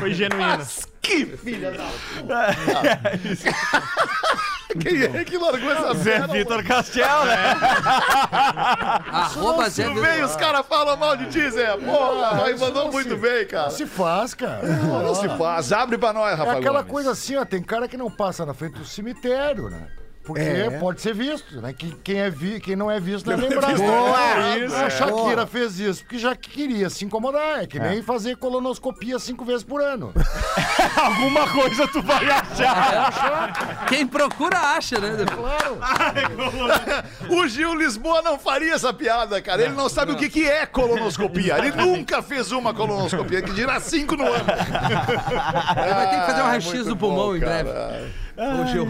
[0.00, 0.66] Foi genuíno.
[1.04, 1.84] Que filha da.
[4.80, 6.64] Quem é que largou essa Zé Vitor?
[6.64, 7.36] Castel, né?
[9.12, 10.02] Arroba Zé Vitor.
[10.02, 11.76] vem, os caras falam mal de ti, Zé.
[11.76, 13.70] Porra, aí mandou muito bem, cara.
[13.70, 14.62] Se faz, cara.
[14.66, 15.70] Não, não se faz.
[15.72, 16.90] Abre pra nós, É Rafa aquela Gomes.
[16.92, 19.86] coisa assim, ó, tem cara que não passa na frente do cemitério, né?
[20.24, 20.70] Porque É.
[20.78, 21.72] pode ser visto, né?
[21.74, 23.72] Que, quem, é vi, quem não é visto não é lembrado.
[23.72, 24.54] visto, Boa!
[24.54, 24.90] é isso, a é.
[24.90, 27.62] Shakira fez isso porque já queria se incomodar.
[27.62, 30.14] É que nem fazer colonoscopia cinco vezes por ano.
[30.96, 33.84] Alguma coisa tu vai achar.
[33.86, 35.24] Quem procura acha, né?
[35.26, 35.78] Claro.
[37.28, 39.62] O Gil Lisboa não faria essa piada, cara.
[39.62, 41.58] Ele não sabe o que, que é colonoscopia.
[41.58, 44.44] Ele nunca fez uma colonoscopia, que dirá cinco no ano.
[45.84, 47.62] Ele vai ter que fazer um raio-x do pulmão bom, em cara.
[47.64, 48.14] breve.
[48.14, 48.23] Ô,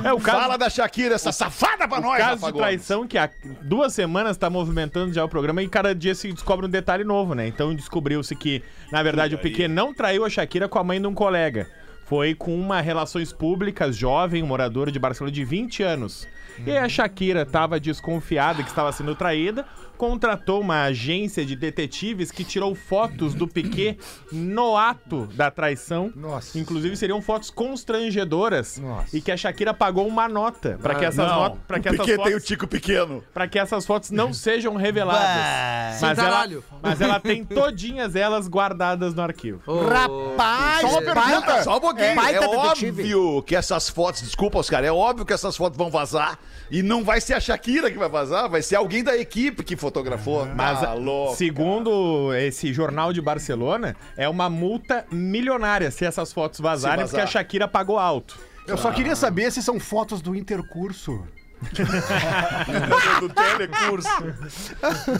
[0.04, 3.18] É o caso, Fala da Shakira, essa safada pra o nós, caso de traição que
[3.18, 3.28] há
[3.62, 7.34] duas semanas tá movimentando já o programa e cada dia se descobre um detalhe novo,
[7.34, 7.46] né?
[7.46, 11.06] Então descobriu-se que, na verdade, o Piquet não traiu a Shakira com a mãe de
[11.06, 11.68] um colega.
[12.06, 16.26] Foi com uma relações públicas jovem, um morador de Barcelona de 20 anos.
[16.64, 19.66] E a Shakira estava desconfiada que estava sendo traída,
[19.98, 23.98] contratou uma agência de detetives que tirou fotos do Piquet
[24.30, 26.12] no ato da traição.
[26.14, 26.56] Nossa.
[26.58, 29.16] Inclusive seriam fotos constrangedoras Nossa.
[29.16, 31.94] e que a Shakira pagou uma nota para que essas Não, notas, para que o
[31.94, 33.24] essas Piquet tem o fotos, tico pequeno.
[33.32, 36.00] para que essas fotos não sejam reveladas.
[36.00, 36.48] Mas ela,
[36.82, 39.60] mas ela tem todinhas elas guardadas no arquivo.
[39.66, 41.62] Ô, Rapaz, Só uma pergunta.
[41.62, 42.12] Só um pouquinho.
[42.12, 43.14] É, baita detetive.
[43.14, 46.38] óbvio que essas fotos, desculpa, Oscar, é óbvio que essas fotos vão vazar.
[46.70, 49.76] E não vai ser a Shakira que vai vazar, vai ser alguém da equipe que
[49.76, 50.46] fotografou.
[50.46, 51.36] Mas, ah, louco.
[51.36, 57.10] segundo esse jornal de Barcelona, é uma multa milionária se essas fotos vazarem, vazar.
[57.10, 58.38] porque a Shakira pagou alto.
[58.66, 61.22] Eu só queria saber se são fotos do intercurso.
[63.20, 64.08] do telecurso.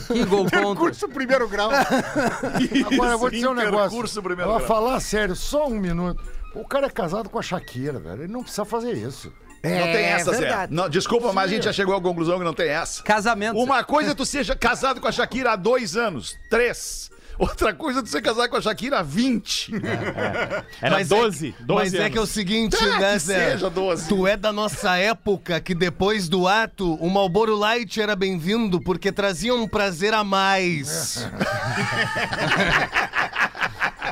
[0.07, 0.75] que gol contra.
[0.75, 1.69] Curso primeiro grau.
[2.91, 3.85] Agora eu vou dizer um negócio.
[3.85, 4.67] Intercurso primeiro Vou grau.
[4.67, 6.23] falar sério, só um minuto.
[6.55, 8.23] O cara é casado com a Shakira, velho.
[8.23, 9.31] Ele não precisa fazer isso.
[9.63, 10.67] não tem essa, Zé.
[10.69, 13.03] Não, desculpa, mas a gente já chegou à conclusão que não tem essa.
[13.03, 13.57] Casamento.
[13.59, 17.11] Uma coisa é tu seja casado com a Shakira há dois anos, três.
[17.37, 19.73] Outra coisa é tu ser casado com a Shakira há 20.
[20.81, 22.29] Era Mas é 12, 12 Mas é que é o anos.
[22.29, 23.51] seguinte, né, que Zé?
[23.51, 24.07] seja 12.
[24.07, 29.11] Tu é da nossa época que depois do ato, o Malboro Light era bem-vindo porque
[29.11, 31.27] trazia um prazer a mais.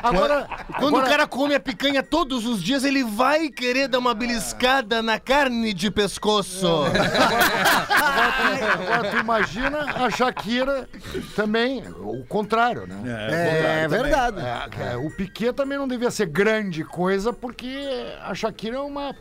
[0.04, 0.46] Agora,
[0.78, 4.12] Quando agora- o cara come a picanha todos os dias, ele vai querer dar uma
[4.14, 6.66] beliscada na carne de pescoço.
[8.74, 10.88] Agora tu imagina a Shakira
[11.34, 12.96] também, o contrário, né?
[13.84, 14.40] É verdade.
[14.40, 17.74] É, é, o Piquet também não devia ser grande coisa, porque
[18.22, 19.14] a Shakira é uma.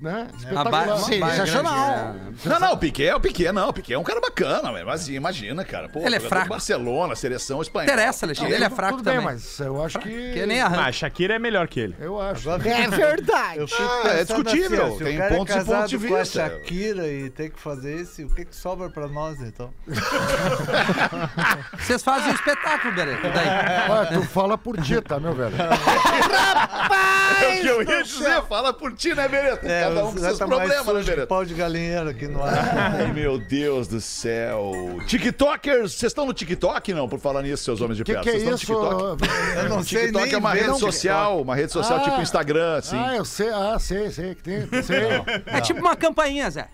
[0.00, 0.86] Né, espetacular.
[0.86, 1.88] ba- Sim, ba- sensacional.
[2.14, 2.48] grande, é.
[2.48, 3.68] Não, não, o Piquet é o Piquet, não.
[3.70, 4.70] O Piquet é um cara bacana.
[4.84, 5.88] Mas imagina, cara.
[5.88, 6.48] Pô, Ele é fraco.
[6.50, 7.92] Barcelona, seleção espanhola.
[7.92, 8.52] Interessa, Alexandre.
[8.54, 9.34] Ele é fraco Tudo bem, também.
[9.34, 10.08] mas eu acho que.
[10.32, 10.82] Que nem Ah, arranca.
[10.84, 11.96] a Shakira é melhor que ele.
[11.98, 12.48] Eu acho.
[12.48, 12.58] É
[12.88, 13.58] verdade.
[13.78, 16.14] Ah, é pensando discutível, assim, tem o cara pontos e é casado pontos de com
[16.14, 16.40] a vista.
[16.48, 19.72] Shakira e tem que fazer isso, o que que sobra pra nós, então?
[21.78, 22.94] Vocês fazem um espetáculo.
[22.94, 23.08] Daí.
[23.90, 25.56] Olha, tu fala por ti, tá, meu velho?
[27.40, 29.66] É o que eu ia dizer, fala por ti, né, Beretta?
[29.88, 32.54] Cada um com seus tá problemas, né, pau de galinheiro aqui no ar.
[33.00, 34.72] Ai, meu Deus do céu.
[35.06, 38.22] TikTokers, vocês estão no TikTok, não, por falar nisso, seus homens de O que, pedra?
[38.30, 38.72] que é Vocês isso?
[38.72, 39.56] estão no TikTok?
[39.56, 42.02] Eu não sei TikTok nem é uma rede social, uma rede social Ah.
[42.02, 42.96] tipo Instagram, assim.
[42.96, 44.60] Ah, eu sei, ah, sei, sei que tem.
[44.82, 44.98] Sei.
[45.46, 46.68] É tipo uma campainha, Zé.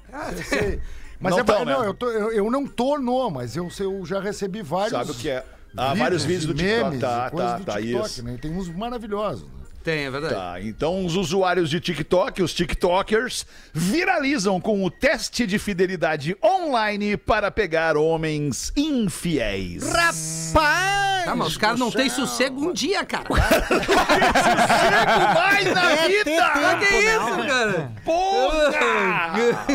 [0.48, 0.80] sei.
[1.20, 1.88] Mas Não é, tão, não, né?
[1.88, 4.90] eu, tô- eu, eu não tô no, mas eu, eu já recebi vários.
[4.90, 5.44] Sabe o que é?
[5.76, 6.82] Ah, vários vídeos do TikTok.
[6.84, 8.24] memes, Tá, coisas tá, do tá, TikTok, isso.
[8.24, 8.36] né?
[8.40, 9.44] Tem uns maravilhosos.
[9.44, 9.63] né?
[9.84, 10.34] Tem, é verdade.
[10.34, 17.18] Tá, então os usuários de TikTok, os TikTokers, viralizam com o teste de fidelidade online
[17.18, 19.86] para pegar homens infiéis.
[19.92, 21.03] Rapaz!
[21.26, 23.24] Ah, mas os caras não têm sossego um dia, cara.
[25.34, 26.24] Vai na É vida!
[26.24, 27.46] tempo, que isso, né?
[27.46, 27.92] cara?
[28.04, 29.66] Porra!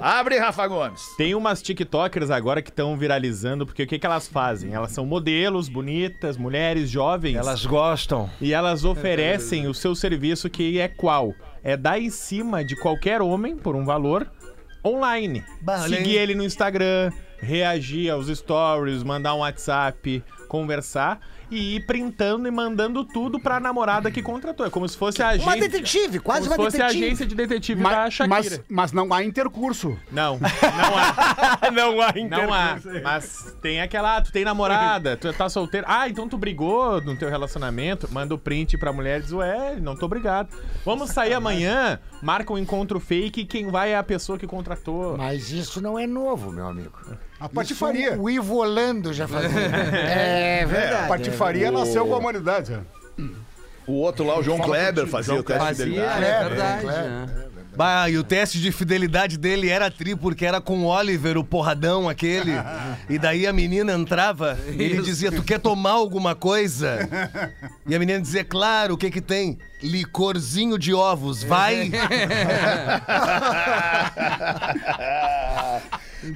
[0.00, 1.00] Abre, Rafa Gomes.
[1.16, 4.74] Tem umas TikTokers agora que estão viralizando, porque o que, que elas fazem?
[4.74, 7.36] Elas são modelos, bonitas, mulheres, jovens.
[7.36, 8.28] Elas gostam.
[8.40, 11.34] E elas oferecem o seu serviço que é qual?
[11.62, 14.30] É dar em cima de qualquer homem por um valor
[14.84, 15.44] online.
[15.60, 22.46] Bah, Seguir ele no Instagram, reagir aos stories, mandar um WhatsApp, conversar e ir printando
[22.48, 24.66] e mandando tudo pra namorada que contratou.
[24.66, 25.60] É como se fosse a Uma agência.
[25.68, 27.06] detetive, quase como se uma fosse a detetive.
[27.06, 28.36] agência de detetive da Mas, Shakira.
[28.36, 29.96] mas, mas não há intercurso.
[30.10, 30.38] Não,
[30.82, 31.70] não há.
[31.70, 35.86] não há Não há, mas tem aquela, ah, tu tem namorada, tu tá solteiro.
[35.88, 39.76] Ah, então tu brigou no teu relacionamento, manda o print pra mulher e diz, ué,
[39.80, 40.48] não tô brigado.
[40.84, 45.16] Vamos sair amanhã, marca um encontro fake e quem vai é a pessoa que contratou.
[45.16, 46.98] Mas isso não é novo, meu amigo.
[47.40, 48.10] A patifaria.
[48.12, 49.48] Isso o Ivo Holando já fazia.
[50.08, 51.04] É verdade.
[51.04, 52.72] A patifaria nasceu com a humanidade.
[52.72, 52.80] né?
[53.86, 56.24] O outro lá, o João Kleber, fazia o teste de Fazia, fidelidade.
[56.24, 56.80] é Kleber, verdade.
[56.82, 57.26] Kleber, né?
[57.74, 61.44] Bah, e o teste de fidelidade dele era tri, porque era com o Oliver, o
[61.44, 62.52] porradão aquele.
[63.08, 65.02] E daí a menina entrava, ele Isso.
[65.04, 67.08] dizia, tu quer tomar alguma coisa?
[67.86, 69.58] E a menina dizia, claro, o que que tem?
[69.82, 71.90] Licorzinho de ovos, vai!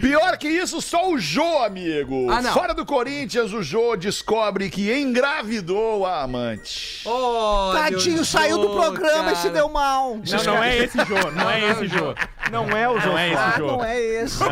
[0.01, 2.31] Pior que isso, só o Jô, amigo.
[2.31, 2.53] Ah, não.
[2.53, 7.03] Fora do Corinthians, o Jô descobre que engravidou a amante.
[7.05, 9.55] Olha Tadinho, o saiu do programa e se cara.
[9.55, 10.17] deu mal.
[10.17, 12.15] Não, não é esse Jô, não é esse Jô.
[12.51, 13.67] Não é o Não é esse Jô.
[13.67, 14.43] não é esse.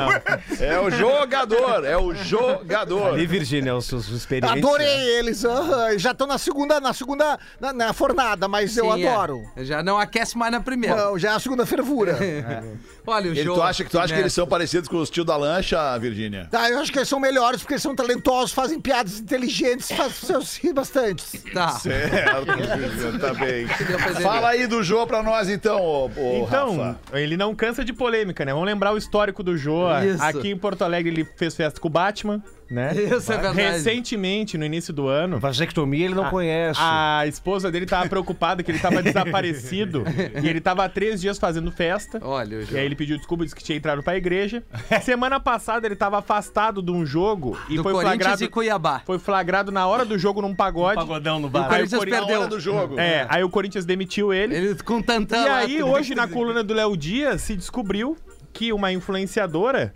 [0.63, 3.15] É o jogador, é o jogador.
[3.15, 4.59] Ali, Virgínia, os seus experiências.
[4.59, 5.45] Adorei eles.
[5.45, 9.09] aham, já estão na segunda, na segunda, na, na fornada, mas eu Sim, é.
[9.09, 9.43] adoro.
[9.59, 10.97] Já não aquece mais na primeira.
[10.97, 12.17] Não, já é a segunda fervura.
[13.07, 13.55] Olha o Ele, Jô.
[13.55, 16.47] tu acha, que, tu acha que eles são parecidos com os tio da lancha, Virgínia?
[16.51, 20.13] Tá, eu acho que eles são melhores porque eles são talentosos, fazem piadas inteligentes, fazem
[20.13, 21.39] seus rir bastante.
[21.53, 21.71] Tá.
[21.71, 23.67] Certo, Virgínia, tá bem.
[24.23, 27.19] Fala aí do Jô pra nós, então, ô, ô Então, Rafa.
[27.19, 28.53] ele não cansa de polêmica, né?
[28.53, 29.57] Vamos lembrar o histórico do.
[30.05, 30.23] Isso.
[30.23, 32.93] Aqui em Porto Alegre ele fez festa com o Batman, né?
[32.95, 33.57] Isso é verdade.
[33.57, 36.79] Recentemente, no início do ano, Vasectomia ele não conhece.
[36.81, 40.05] a esposa dele tava preocupada que ele tava desaparecido
[40.43, 42.21] e ele tava há três dias fazendo festa.
[42.23, 42.65] Olha.
[42.71, 44.63] E aí ele pediu desculpa, disse que tinha entrado pra igreja.
[45.03, 49.03] Semana passada ele tava afastado de um jogo e Do foi Corinthians flagrado, e Cuiabá.
[49.05, 50.95] foi flagrado na hora do jogo num pagode.
[50.97, 51.73] Pagodão no O bar.
[51.73, 52.41] Aí o Corinthians Na perdeu.
[52.41, 52.99] hora do jogo.
[52.99, 54.55] É, aí o Corinthians demitiu ele.
[54.55, 55.43] Ele com tantão.
[55.45, 58.17] E aí, hoje, na coluna do Léo Dias, se descobriu
[58.53, 59.93] que uma influenciadora,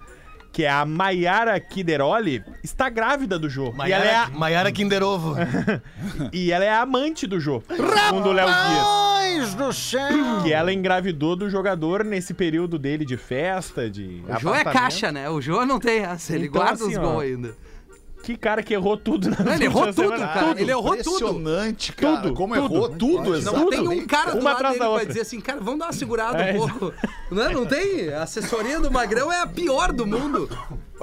[0.54, 3.74] que é a Maiara Kideroli, está grávida do Jô.
[3.84, 5.34] E ela, é a, Maiara Kinder Ovo.
[6.32, 9.54] e ela é a amante do Jô, segundo o Léo Dias.
[9.56, 10.42] Do céu!
[10.44, 14.22] Que ela engravidou do jogador nesse período dele de festa, de.
[14.28, 15.28] O Jô é caixa, né?
[15.28, 16.36] O Jô não tem essa.
[16.36, 17.56] Ele Então, guarda assim, os gols ainda.
[18.24, 20.28] Que cara que errou tudo na Não, ele errou tudo, semana.
[20.28, 20.58] cara.
[20.60, 21.10] Ele errou tudo.
[21.16, 22.16] Impressionante, cara.
[22.22, 22.74] Tudo, Como tudo.
[22.74, 23.66] errou tudo, Não exato.
[23.70, 25.06] tem um cara do Uma lado dele vai outra.
[25.06, 26.94] dizer assim, cara, vamos dar uma segurada É, um pouco.
[27.30, 28.08] Não, não tem.
[28.14, 30.48] A assessoria do Magrão é a pior do mundo.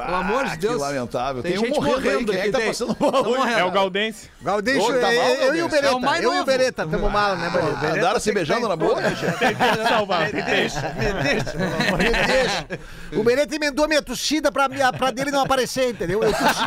[0.06, 0.74] Pelo amor de Ah, Deus.
[0.76, 1.42] Que lamentável.
[1.44, 2.04] Tem Tem, um gente morrendo, aí.
[2.14, 3.38] morrendo Quem é que tá passando mal hoje?
[3.38, 3.60] morrendo.
[3.60, 4.30] É o Galdense.
[4.42, 5.70] Galdêncio, Ô, tá mal, eu, eu e o Galdêncio?
[5.70, 5.88] Beretta.
[5.88, 6.46] É o mais eu e o novo.
[6.46, 7.88] Beretta, tamo mal, né, Beretta?
[7.98, 9.02] Andaram se beijando na boca?
[9.02, 10.34] Tem que salvar.
[10.34, 10.82] Me deixa.
[10.90, 12.66] Me deixa.
[13.14, 16.24] O Beretta emendou a minha tossida pra, minha- pra dele não aparecer, entendeu?
[16.24, 16.62] Eu tossi,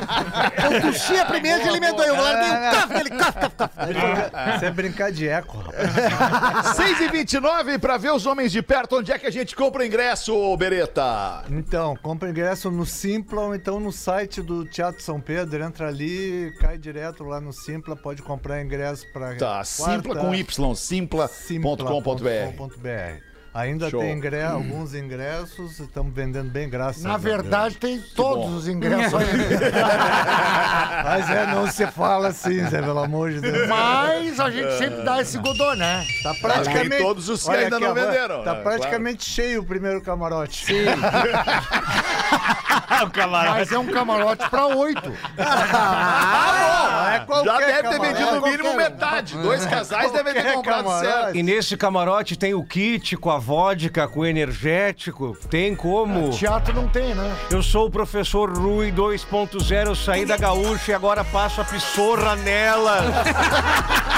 [0.74, 2.04] eu tossia primeiro e ele emendou.
[2.04, 4.56] Eu larguei o caf dele, caf, caf, caf.
[4.56, 6.76] Isso é brincar de eco, rapaz.
[6.76, 8.96] 6 e 29 pra ver os homens de perto.
[8.98, 11.42] Onde é que a gente compra o ingresso, ô Bereta?
[11.50, 12.84] Então, compra ingresso no
[13.24, 15.64] Simpla então no site do Teatro São Pedro.
[15.64, 19.34] Entra ali, cai direto lá no Simpla, pode comprar ingresso pra.
[19.36, 21.32] Tá, simpla com Y, simpla.com.br.
[21.32, 23.33] simpla.com.br.
[23.54, 24.00] Ainda Show.
[24.00, 27.22] tem ingre- alguns ingressos, estamos vendendo bem, graças Na a Deus.
[27.36, 28.56] verdade, tem todos bom.
[28.56, 29.26] os ingressos aí.
[31.04, 33.68] Mas é, não se fala assim, Zé, pelo amor de Deus.
[33.68, 36.04] Mas a gente sempre dá esse godô, né?
[36.24, 36.90] Tá praticamente.
[36.90, 38.60] Tem todos os que Olha ainda aqui, não venderam, Tá né?
[38.62, 40.66] praticamente cheio o primeiro camarote.
[40.66, 40.84] Sim.
[43.04, 43.58] o camarote.
[43.58, 45.12] Mas é um camarote pra oito.
[45.38, 48.08] Ah, é Já deve ter camarote.
[48.08, 49.36] vendido no mínimo Qualquer- metade.
[49.38, 51.06] Dois casais devem ter comprado camarote.
[51.06, 51.36] certo.
[51.36, 55.36] E nesse camarote tem o kit com a vodka, com energético.
[55.50, 56.30] Tem como.
[56.30, 57.36] Teatro não tem, né?
[57.50, 62.34] Eu sou o professor Rui 2.0, eu saí da gaúcha e agora passo a pissorra
[62.36, 63.02] nela.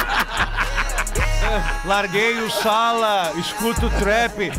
[1.84, 4.50] Larguei o sala, escuto o trap.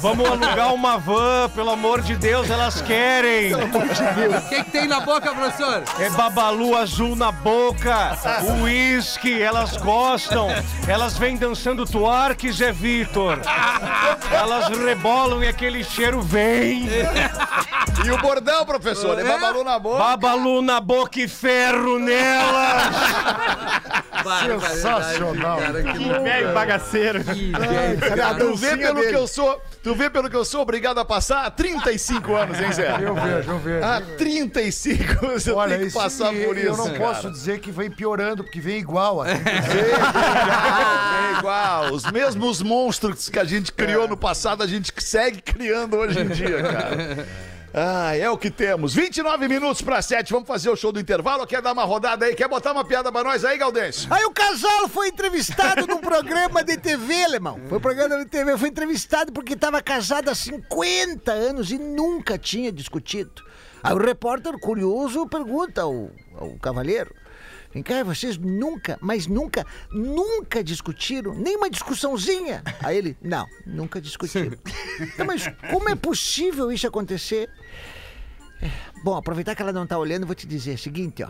[0.00, 3.54] Vamos alugar uma van, pelo amor de Deus, elas querem.
[3.54, 5.82] O que, que tem na boca, professor?
[5.98, 8.18] É babalu azul na boca,
[8.62, 10.48] uísque, elas gostam.
[10.86, 13.40] Elas vêm dançando tuarque, Zé Vitor.
[14.30, 16.88] Elas rebolam e aquele cheiro vem.
[18.04, 19.18] E o bordão, professor?
[19.18, 19.98] É babalu na boca.
[19.98, 22.94] Babalu na boca e ferro nelas.
[24.60, 25.58] Sensacional.
[25.58, 27.24] Cara, que Velho bagaceiro.
[27.24, 28.34] que velho, cara.
[28.38, 31.46] Tu vê pelo que eu sou, tu vê pelo que eu sou obrigado a passar
[31.46, 32.96] há 35 anos, hein, Zé?
[33.00, 33.84] Eu vejo, eu vejo.
[33.84, 36.98] Há 35 você Olha, tem que passar e por isso, eu não cara.
[36.98, 39.24] posso dizer que vem piorando, porque vem igual.
[39.24, 39.34] É
[41.38, 41.92] igual.
[41.92, 46.28] Os mesmos monstros que a gente criou no passado, a gente segue criando hoje em
[46.28, 47.26] dia, cara.
[47.78, 48.94] Ah, é o que temos.
[48.94, 50.32] 29 minutos para 7.
[50.32, 51.46] Vamos fazer o show do intervalo.
[51.46, 52.34] Quer dar uma rodada aí?
[52.34, 54.10] Quer botar uma piada pra nós aí, Galdêncio?
[54.10, 57.60] Aí o casal foi entrevistado num programa de TV, alemão.
[57.68, 62.38] Foi um programa de TV, foi entrevistado porque estava casado há 50 anos e nunca
[62.38, 63.44] tinha discutido.
[63.82, 67.14] Aí o repórter, curioso, pergunta ao, ao cavalheiro.
[67.74, 71.34] Vem cá, vocês nunca, mas nunca, nunca discutiram?
[71.34, 72.62] Nem uma discussãozinha?
[72.82, 74.56] Aí ele, não, nunca discutiram.
[75.00, 77.48] Então, mas como é possível isso acontecer?
[79.04, 81.28] Bom, aproveitar que ela não tá olhando, vou te dizer o seguinte, ó.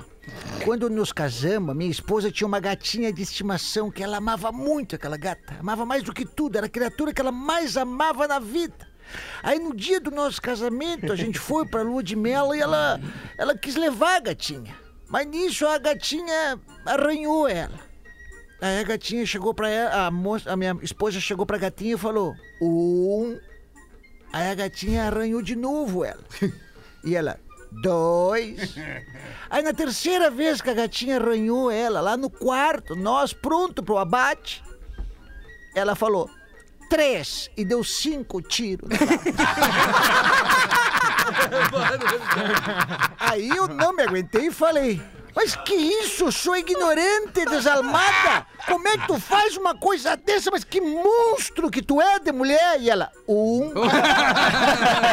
[0.64, 5.16] Quando nos casamos, minha esposa tinha uma gatinha de estimação que ela amava muito, aquela
[5.16, 5.56] gata.
[5.58, 8.88] Amava mais do que tudo, era a criatura que ela mais amava na vida.
[9.42, 13.00] Aí no dia do nosso casamento, a gente foi pra lua de mel e ela,
[13.38, 14.74] ela quis levar a gatinha.
[15.08, 17.78] Mas nisso a gatinha arranhou ela.
[18.60, 21.98] Aí a gatinha chegou pra ela, a, moça, a minha esposa chegou pra gatinha e
[21.98, 23.38] falou: Um.
[24.36, 26.22] Aí a gatinha arranhou de novo ela.
[27.02, 27.40] E ela,
[27.72, 28.74] dois.
[29.48, 33.96] Aí na terceira vez que a gatinha arranhou ela, lá no quarto, nós pronto pro
[33.96, 34.62] abate,
[35.74, 36.28] ela falou,
[36.90, 37.50] três.
[37.56, 38.90] E deu cinco tiros.
[43.18, 45.00] Aí eu não me aguentei e falei.
[45.36, 46.32] Mas que isso?
[46.32, 48.46] Sou ignorante, desalmada!
[48.66, 50.50] Como é que tu faz uma coisa dessa?
[50.50, 52.80] Mas que monstro que tu é de mulher!
[52.80, 53.70] E ela, um.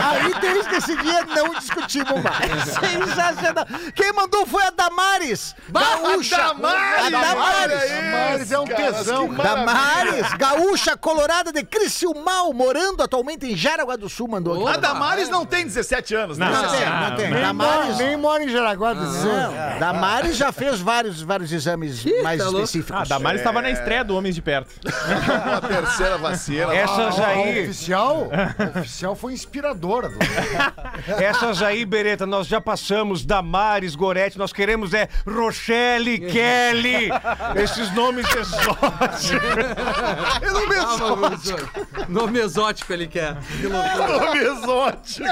[0.01, 2.63] Aí desde esse dia não discutimos mais.
[2.63, 3.65] Sensacional!
[3.93, 5.53] Quem mandou foi a Damares!
[5.69, 6.37] Gaúcha!
[6.37, 7.05] Damares!
[7.05, 7.89] A Damares!
[7.89, 9.33] Damares é um tesão.
[9.33, 14.77] Damares, gaúcha colorada de Criciúmal, morando atualmente em Jaraguá do Sul, mandou aqui.
[14.77, 16.47] A Damares não tem 17 anos, né?
[16.49, 17.29] Não tem, não tem.
[17.29, 19.31] Nem, Damares, mora, nem mora em Jaraguá do Sul.
[19.33, 19.83] não.
[20.13, 23.01] Damares já fez vários, vários exames mais tá específicos.
[23.01, 24.69] Ah, Damares estava na estreia do Homens de Perto.
[24.85, 26.73] A terceira vacina.
[26.73, 30.09] Essas A aí, oficial, a oficial foi inspiradora.
[30.09, 30.17] do-
[31.21, 33.25] essas aí, Bereta, nós já passamos.
[33.25, 37.09] Damares, Gorete, nós queremos é Rochelle, Kelly.
[37.55, 39.31] Esses nomes exóticos.
[40.85, 43.35] Ah, Nome exótico ele quer.
[43.59, 43.67] Que.
[43.67, 45.27] Nome exótico.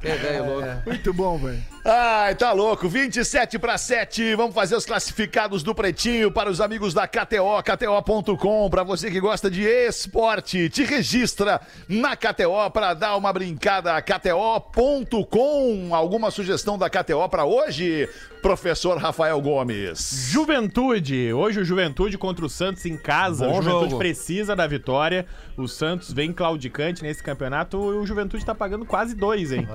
[0.00, 0.88] Que.
[0.90, 1.62] Muito bom, velho.
[1.84, 2.87] Ai, tá louco.
[2.88, 4.34] 27 para 7.
[4.34, 8.70] Vamos fazer os classificados do Pretinho para os amigos da KTO, KTO.com.
[8.70, 14.00] Para você que gosta de esporte, te registra na KTO para dar uma brincada.
[14.02, 15.94] KTO.com.
[15.94, 18.08] Alguma sugestão da KTO para hoje,
[18.42, 20.28] professor Rafael Gomes?
[20.30, 21.32] Juventude.
[21.32, 23.46] Hoje o Juventude contra o Santos em casa.
[23.46, 23.98] Bom o Juventude jogo.
[23.98, 25.26] precisa da vitória.
[25.56, 29.68] O Santos vem claudicante nesse campeonato e o Juventude tá pagando quase dois, hein?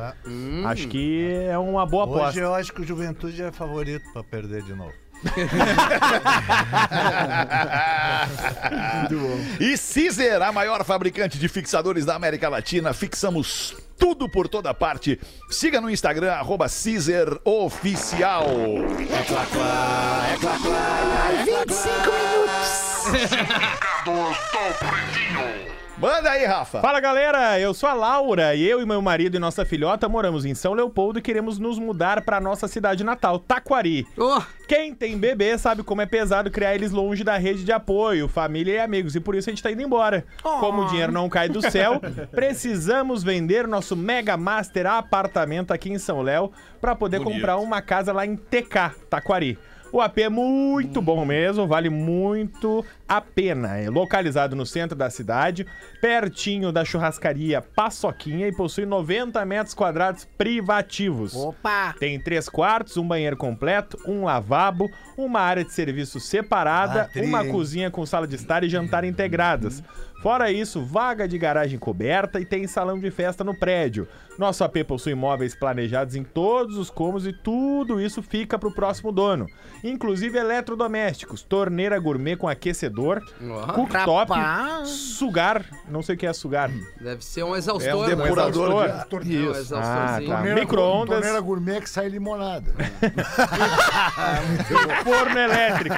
[0.65, 2.39] Acho que é uma boa Hoje aposta.
[2.39, 4.93] eu acho que o Juventude é favorito pra perder de novo.
[9.59, 15.19] E Cizer, a maior fabricante de fixadores da América Latina, fixamos tudo por toda parte.
[15.49, 18.45] Siga no Instagram, arroba Cizer Oficial.
[21.45, 22.11] 25
[24.05, 25.72] minutos.
[26.03, 26.81] Manda aí, Rafa.
[26.81, 30.43] Fala galera, eu sou a Laura e eu e meu marido e nossa filhota moramos
[30.43, 34.05] em São Leopoldo e queremos nos mudar para nossa cidade natal, Taquari.
[34.17, 38.27] Oh, Quem tem bebê sabe como é pesado criar eles longe da rede de apoio,
[38.27, 40.25] família e amigos, e por isso a gente tá indo embora.
[40.41, 45.97] Como o dinheiro não cai do céu, precisamos vender nosso Mega Master apartamento aqui em
[45.97, 47.35] São Léo para poder Bonito.
[47.35, 49.57] comprar uma casa lá em TK, Taquari.
[49.93, 53.77] O AP é muito bom mesmo, vale muito a pena.
[53.77, 55.67] É localizado no centro da cidade,
[56.01, 61.35] pertinho da churrascaria Paçoquinha e possui 90 metros quadrados privativos.
[61.35, 61.93] Opa!
[61.99, 67.45] Tem três quartos, um banheiro completo, um lavabo, uma área de serviço separada, tri, uma
[67.45, 69.83] cozinha com sala de estar e jantar integradas.
[70.23, 74.07] Fora isso, vaga de garagem coberta e tem salão de festa no prédio.
[74.39, 79.11] Nosso AP possui móveis planejados em todos os cômodos e tudo isso fica pro próximo
[79.11, 79.47] dono.
[79.83, 83.21] Inclusive eletrodomésticos, torneira gourmet com aquecedor,
[83.75, 84.87] cooktop, Rapaz.
[84.89, 86.71] sugar, não sei o que é sugar.
[87.01, 88.15] deve ser um É um exaustor, né?
[88.15, 89.23] depurador exaustor.
[89.25, 90.33] de É um exaustorzinho.
[90.33, 90.41] Ah, tá.
[90.55, 91.15] Micro-ondas.
[91.17, 92.71] Torneira gourmet que sai limonada.
[95.03, 95.95] forno elétrico.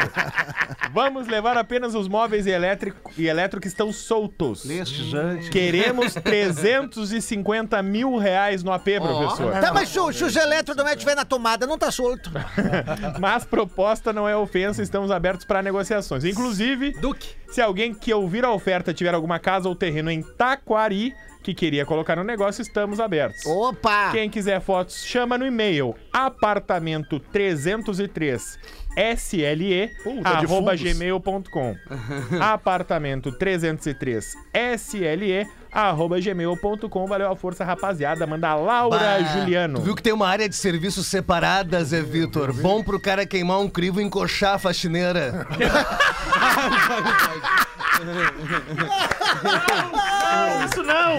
[0.91, 4.63] Vamos levar apenas os móveis e elétrico, e elétrico que estão soltos.
[5.51, 9.51] Queremos 350 mil reais no AP, professor.
[9.59, 12.31] Tá, mas se, o- se os eletrodomésticos estiver na tomada, não tá solto.
[13.19, 16.23] Mas proposta não é ofensa, estamos abertos para negociações.
[16.23, 17.29] Inclusive, Duque.
[17.49, 21.13] se alguém que ouvir a oferta tiver alguma casa ou terreno em Taquari
[21.45, 23.45] que queria colocar no negócio, estamos abertos.
[23.45, 24.09] Opa!
[24.11, 28.57] Quem quiser fotos, chama no e-mail apartamento 303
[29.17, 31.75] SLE Puta, arroba gmail.com
[32.41, 34.33] apartamento 303
[34.77, 40.01] SLE arroba gmail.com valeu a força rapaziada manda a Laura Bah, Juliano Tu viu que
[40.01, 42.53] tem uma área de serviços separada, Zé Vitor?
[42.53, 45.45] Bom pro cara queimar um crivo e encoxar a faxineira.
[50.65, 51.15] Isso não!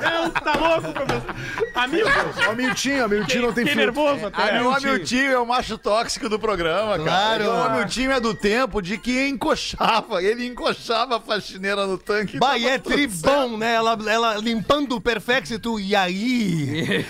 [0.00, 1.34] Não, tá louco, professor?
[1.74, 2.08] Amigo!
[2.48, 3.74] Ó, o Miltinho, o não tem filtro.
[3.76, 4.56] nervoso até.
[4.58, 7.04] É, o Hamiltinho é o macho tóxico do programa, Claro.
[7.04, 7.50] cara.
[7.50, 10.22] O Hamiltinho é do tempo de que encoxava.
[10.22, 12.38] Ele encoxava a faxineira no tanque.
[12.38, 13.74] Bah, e é tribom, né?
[13.74, 17.04] Ela, ela limpando o Perfex e tu, e aí?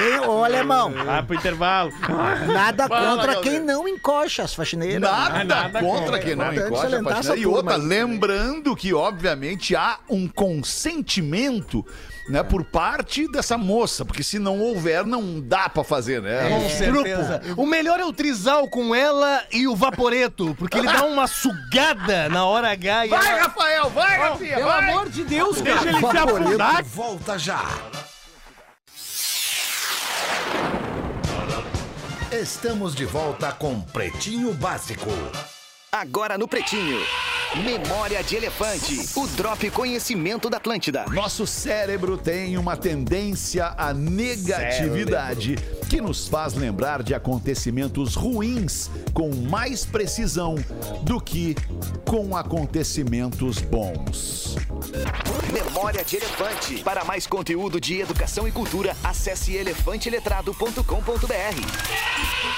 [0.00, 1.92] Ei, ô alemão, Ah, pro intervalo.
[2.52, 5.00] nada Fala, contra quem não encoxa as faxineiras.
[5.00, 6.18] Nada, nada contra contra.
[6.20, 7.18] quem não encoxa a salientar faxineira.
[7.20, 7.94] essa E outra, turma
[8.74, 11.84] que, obviamente, há um consentimento
[12.28, 16.48] né, por parte dessa moça, porque se não houver, não dá pra fazer, né?
[16.48, 17.40] Com certeza.
[17.56, 22.28] O melhor é o trisal com ela e o vaporeto, porque ele dá uma sugada
[22.28, 23.42] na hora H e Vai, ela...
[23.42, 24.90] Rafael, vai, Rafinha, Pelo vai!
[24.90, 25.90] amor de Deus, Deixa cara.
[25.90, 26.84] ele se afundar.
[26.84, 27.62] Volta já.
[32.32, 35.10] Estamos de volta com Pretinho Básico.
[35.92, 37.00] Agora no Pretinho.
[37.64, 39.08] Memória de Elefante.
[39.18, 41.06] O Drop Conhecimento da Atlântida.
[41.10, 45.56] Nosso cérebro tem uma tendência à negatividade
[45.88, 50.56] que nos faz lembrar de acontecimentos ruins com mais precisão
[51.02, 51.56] do que
[52.04, 54.56] com acontecimentos bons.
[55.52, 56.82] Memória de Elefante.
[56.82, 60.84] Para mais conteúdo de educação e cultura, acesse elefanteletrado.com.br.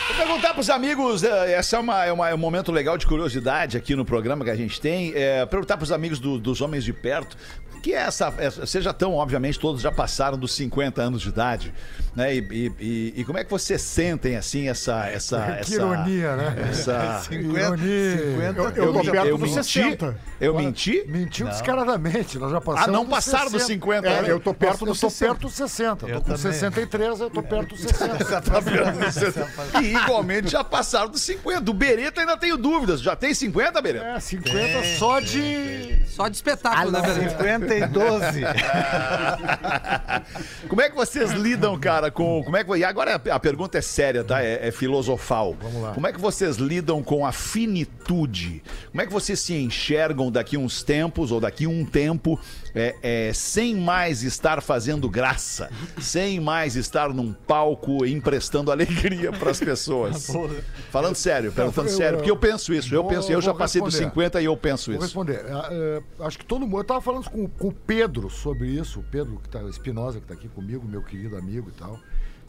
[0.09, 3.07] Vou perguntar pros amigos, eh, essa é, uma, é, uma- é um momento legal de
[3.07, 5.13] curiosidade aqui no programa que a gente tem.
[5.15, 7.37] É, perguntar pros amigos do- dos Homens de Perto,
[7.83, 11.29] que é essa, essa- Vocês já estão, obviamente, todos já passaram dos 50 anos de
[11.29, 11.73] idade,
[12.17, 12.35] né?
[12.35, 15.07] E, e- e- e como é que vocês sentem, assim, essa.
[15.09, 16.57] essa Que essa, ironia, né?
[16.71, 17.21] Essa.
[17.31, 18.19] 50, Ironia.
[18.19, 19.55] 50 Eu- Eu perto eu dos menti?
[19.65, 20.19] 60.
[20.41, 21.05] Eu menti?
[21.07, 22.89] Mentiu descaradamente, nós já passamos.
[22.89, 24.31] Ah, não passaram dos 50, É, né?
[24.31, 25.33] eu tô perto dos Eu tô 60.
[25.35, 26.07] perto dos 60.
[26.07, 26.53] Eu tô com também.
[26.53, 27.81] 63, eu tô perto dos
[29.15, 29.49] 60.
[29.83, 31.61] e igualmente já passaram dos 50.
[31.61, 33.01] Do Beretta ainda tenho dúvidas.
[33.01, 34.07] Já tem 50, Beretta?
[34.07, 35.99] É, 50 só de.
[36.07, 37.31] Só de espetáculo, né, Pedro?
[37.31, 38.41] 50 e 12.
[40.69, 42.43] Como é que vocês lidam, cara, com.
[42.43, 44.43] Como é que, e agora a, a pergunta é séria, tá?
[44.43, 45.57] É, é filosofal.
[45.61, 45.93] Vamos lá.
[45.93, 48.63] Como é que vocês lidam com a finitude?
[48.91, 52.08] Como é que vocês se enxergam daqui uns tempos ou daqui um tempo
[52.75, 52.97] é,
[53.29, 59.59] é, sem mais estar fazendo graça, sem mais estar num palco emprestando alegria para as
[59.61, 60.31] pessoas?
[60.91, 62.95] Falando sério, perguntando eu- sério, porque eu penso isso.
[62.95, 64.11] Eu Vou- penso, eu já passei dos responder.
[64.15, 65.05] 50 e eu penso Vou isso.
[65.05, 65.45] responder.
[65.51, 66.79] Ah, eh, acho que todo mundo.
[66.79, 70.27] Eu tava falando com, com o Pedro sobre isso, o Pedro que tá, Espinosa, que
[70.27, 71.99] tá aqui comigo, meu querido amigo e tal.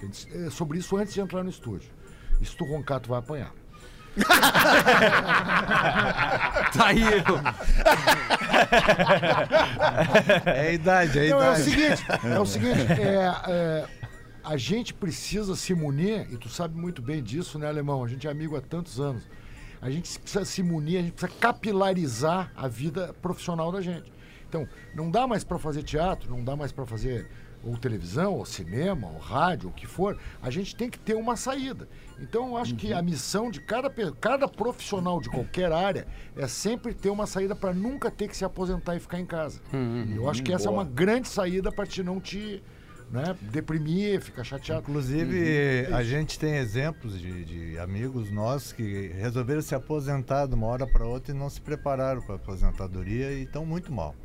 [0.04, 1.90] Eh, sobre isso antes de entrar no estúdio.
[2.42, 3.54] E se tu roncar, tu vai apanhar.
[6.74, 7.02] Tá aí.
[10.46, 11.64] É a idade, é a Não, é o idade.
[11.64, 13.86] seguinte, é o seguinte, é, é,
[14.44, 18.04] a gente precisa se munir, e tu sabe muito bem disso, né, Alemão?
[18.04, 19.24] A gente é amigo há tantos anos.
[19.82, 24.12] A gente precisa se munir, a gente precisa capilarizar a vida profissional da gente.
[24.48, 27.28] Então, não dá mais para fazer teatro, não dá mais para fazer
[27.64, 30.18] ou televisão, ou cinema, ou rádio, o que for.
[30.42, 31.88] A gente tem que ter uma saída.
[32.22, 33.90] Então, eu acho que a missão de cada,
[34.20, 36.06] cada profissional de qualquer área
[36.36, 39.62] é sempre ter uma saída para nunca ter que se aposentar e ficar em casa.
[40.16, 42.62] eu acho que essa é uma grande saída para te não te
[43.12, 44.82] né, deprimir, ficar chateado.
[44.82, 50.68] Inclusive, a gente tem exemplos de, de amigos nossos que resolveram se aposentar de uma
[50.68, 54.16] hora para outra e não se prepararam para a aposentadoria e estão muito mal.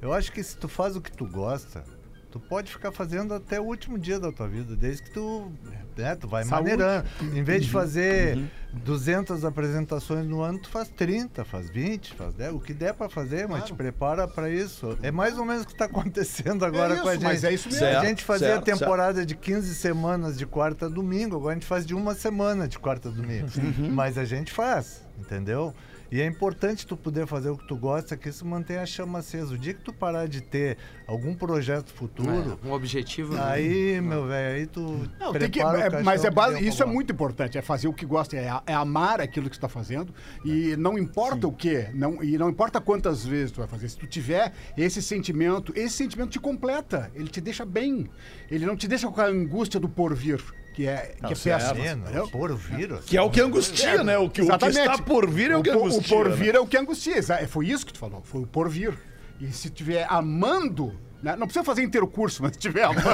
[0.00, 1.82] Eu acho que se tu faz o que tu gosta,
[2.30, 5.50] tu pode ficar fazendo até o último dia da tua vida, desde que tu,
[5.96, 6.70] né, tu vai Saúde.
[6.70, 7.08] maneirando.
[7.34, 8.38] Em vez de fazer
[8.72, 13.08] 200 apresentações no ano, tu faz 30, faz 20, faz 10, o que der para
[13.08, 14.96] fazer, mas te prepara para isso.
[15.02, 17.24] É mais ou menos o que está acontecendo agora isso, com a gente.
[17.24, 17.84] mas é isso mesmo.
[17.86, 21.52] a Certo, gente fazia certo, a temporada de 15 semanas de quarta a domingo, agora
[21.52, 23.48] a gente faz de uma semana de quarta a domingo.
[23.92, 25.74] Mas a gente faz, entendeu?
[26.10, 29.18] E é importante tu poder fazer o que tu gosta, que isso mantém a chama
[29.18, 29.54] acesa.
[29.54, 33.34] O dia que tu parar de ter algum projeto futuro, É, um objetivo.
[33.34, 33.42] né?
[33.44, 37.12] aí, meu velho, aí tu Não, tem que, é, mas é base- isso é muito
[37.12, 40.74] importante, é fazer o que gosta, é, é amar aquilo que você está fazendo e
[40.76, 44.06] não importa o que, não, e não importa quantas vezes tu vai fazer, se tu
[44.06, 48.08] tiver esse sentimento, esse sentimento te completa, ele te deixa bem,
[48.50, 50.42] ele não te deixa com a angústia do porvir,
[50.78, 51.82] que é, que é péssimo.
[51.82, 52.28] É, entendeu?
[52.28, 53.04] Por vírus.
[53.04, 54.16] Que é o que angustia, né?
[54.16, 56.00] O que, o que está por vir é o que angustia.
[56.00, 56.58] O porvir né?
[56.58, 57.16] é o que angustia.
[57.18, 58.22] exa- Foi isso que tu falou.
[58.22, 58.96] Foi o porvir.
[59.40, 60.94] E se tiver amando.
[61.20, 63.00] né, Não precisa fazer inteiro curso, mas se estiver amando.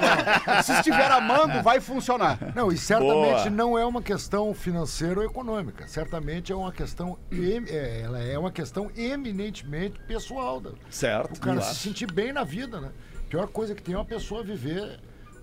[0.64, 2.38] se estiver amando, vai funcionar.
[2.54, 3.50] Não, e certamente Boa.
[3.50, 5.86] não é uma questão financeira ou econômica.
[5.86, 10.60] Certamente é uma questão, em- é, ela é uma questão eminentemente pessoal.
[10.62, 11.74] Da, Certo, o cara claro.
[11.74, 12.88] se sentir bem na vida, né?
[13.18, 14.98] A pior coisa que tem é uma pessoa viver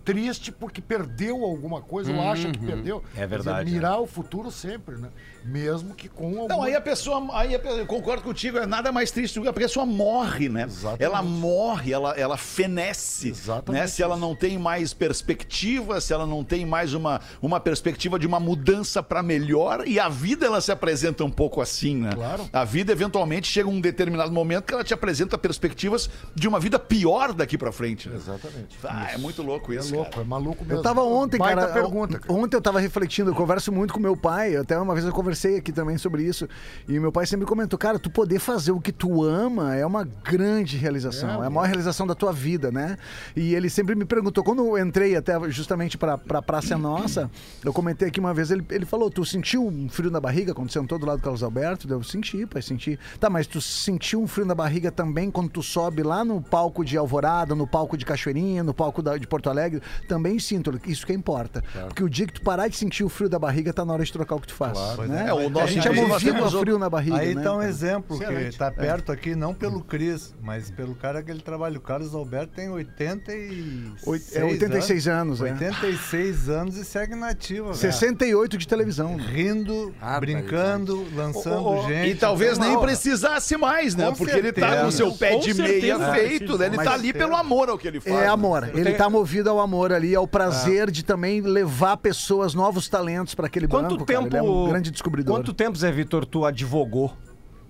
[0.05, 2.97] triste porque perdeu alguma coisa ou acha que perdeu.
[2.97, 5.09] É Quer dizer, verdade, mirar o futuro sempre, né?
[5.45, 6.47] Mesmo que com alguma...
[6.47, 9.47] Não, aí a pessoa, aí a eu concordo contigo, é nada mais triste do que
[9.47, 10.67] a pessoa morre, né?
[10.97, 13.31] Ela morre, ela, ela fenece,
[13.69, 13.85] né?
[13.85, 18.25] Se ela não tem mais perspectiva, se ela não tem mais uma, uma perspectiva de
[18.25, 22.09] uma mudança para melhor, e a vida ela se apresenta um pouco assim, né?
[22.15, 22.49] Claro.
[22.51, 26.79] A vida eventualmente chega um determinado momento que ela te apresenta perspectivas de uma vida
[26.79, 28.09] pior daqui para frente.
[28.09, 28.15] Né?
[28.15, 28.77] Exatamente.
[28.83, 30.23] Ah, é muito louco isso, É louco, cara.
[30.23, 30.79] é maluco mesmo.
[30.79, 31.73] Eu tava ontem, Baita cara.
[31.73, 32.33] pergunta, cara.
[32.33, 35.34] Ontem eu tava refletindo, eu converso muito com meu pai, até uma vez eu conversei
[35.57, 36.47] aqui também sobre isso.
[36.87, 40.03] E meu pai sempre comentou, cara, tu poder fazer o que tu ama é uma
[40.03, 42.97] grande realização, é, a maior realização da tua vida, né?
[43.35, 47.29] E ele sempre me perguntou, quando eu entrei até justamente pra, pra Praça Nossa,
[47.63, 50.71] eu comentei aqui uma vez, ele, ele falou, tu sentiu um frio na barriga quando
[50.71, 51.87] sentou do lado do Carlos Alberto?
[51.91, 52.99] Eu senti, pai, senti.
[53.19, 56.83] Tá, mas tu sentiu um frio na barriga também quando tu sobe lá no palco
[56.85, 59.81] de Alvorada, no palco de Cachoeirinha, no palco da- de Porto Alegre?
[60.07, 61.63] Também sinto, isso que importa.
[61.87, 64.03] Porque o dia que tu parar de sentir o frio da barriga, tá na hora
[64.03, 64.77] de trocar o que tu faz.
[65.07, 65.24] né?
[65.29, 67.41] É, o nosso a gente é movido a frio na barriga, Aí né?
[67.43, 67.69] tá um cara?
[67.69, 68.51] exemplo Excelente.
[68.51, 71.77] que tá perto aqui, não pelo Cris, mas pelo cara que ele trabalha.
[71.77, 75.43] O Carlos Alberto tem 86 Oit- é 86 anos, é.
[75.51, 77.65] 86 anos e segue nativa.
[77.67, 77.75] velho.
[77.77, 79.15] 68 de televisão.
[79.17, 82.11] Rindo, brincando, lançando Ô, ô, gente.
[82.11, 84.05] E talvez nem Não, precisasse mais, né?
[84.07, 84.97] Com Porque ele tá com o certeza.
[84.97, 85.97] seu pé Com de certeza.
[85.97, 86.65] meia feito, né?
[86.67, 88.15] Ele Mas- tá ali pelo amor ao que ele faz.
[88.15, 88.27] É né?
[88.27, 88.69] amor.
[88.73, 93.47] Ele tá movido ao amor ali, ao prazer de também levar pessoas, novos talentos pra
[93.47, 94.05] aquele Quanto banco.
[94.05, 94.19] cara.
[94.23, 94.35] tempo.
[94.35, 95.35] Ele é um grande descobridor.
[95.35, 97.13] Quanto tempo, Zé Vitor, tu advogou?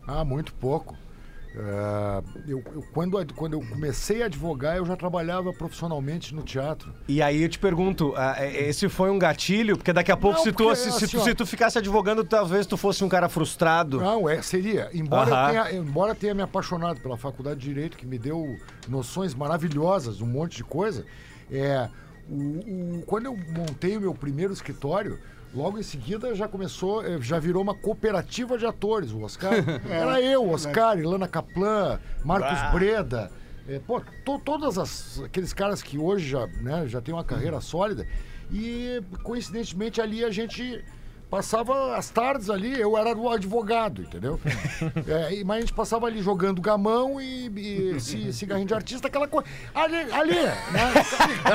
[0.08, 0.96] Ah, muito pouco.
[1.58, 2.22] É,
[2.52, 6.94] eu, eu- quando, quando eu comecei a advogar, eu já trabalhava profissionalmente no teatro.
[7.08, 9.78] E aí eu te pergunto, ah, é- esse foi um gatilho?
[9.78, 11.24] Porque daqui a pouco, Não, se, tu, porque, se, se assim, tu, ó.
[11.24, 14.02] se tu ficasse advogando, talvez tu fosse um cara frustrado.
[14.02, 14.90] Não, é, seria.
[14.94, 18.58] Embora, eu tenha, embora tenha me apaixonado pela faculdade de Direito, que me deu
[18.90, 21.06] noções maravilhosas, um monte de coisa,
[21.50, 21.88] é,
[22.30, 22.36] o,
[22.98, 25.18] o- quando eu montei o meu primeiro escritório,
[25.56, 29.54] logo em seguida já começou, eh, já virou uma cooperativa de atores, o Oscar.
[29.90, 32.72] Era eu, o Oscar, Ilana Kaplan, Marcos Ah.
[32.72, 33.32] Breda.
[33.68, 37.60] É, pô, to- todos as- aqueles caras que hoje já, né, já têm uma carreira
[37.62, 38.06] sólida.
[38.52, 40.84] E, coincidentemente, ali a gente
[41.30, 44.40] passava as tardes ali, eu era o advogado, entendeu?
[45.08, 47.48] É, e- mas a gente passava ali jogando gamão e,
[47.96, 49.48] e ci- cigarrinho de artista, aquela coisa.
[49.74, 50.54] Ali, ali, né?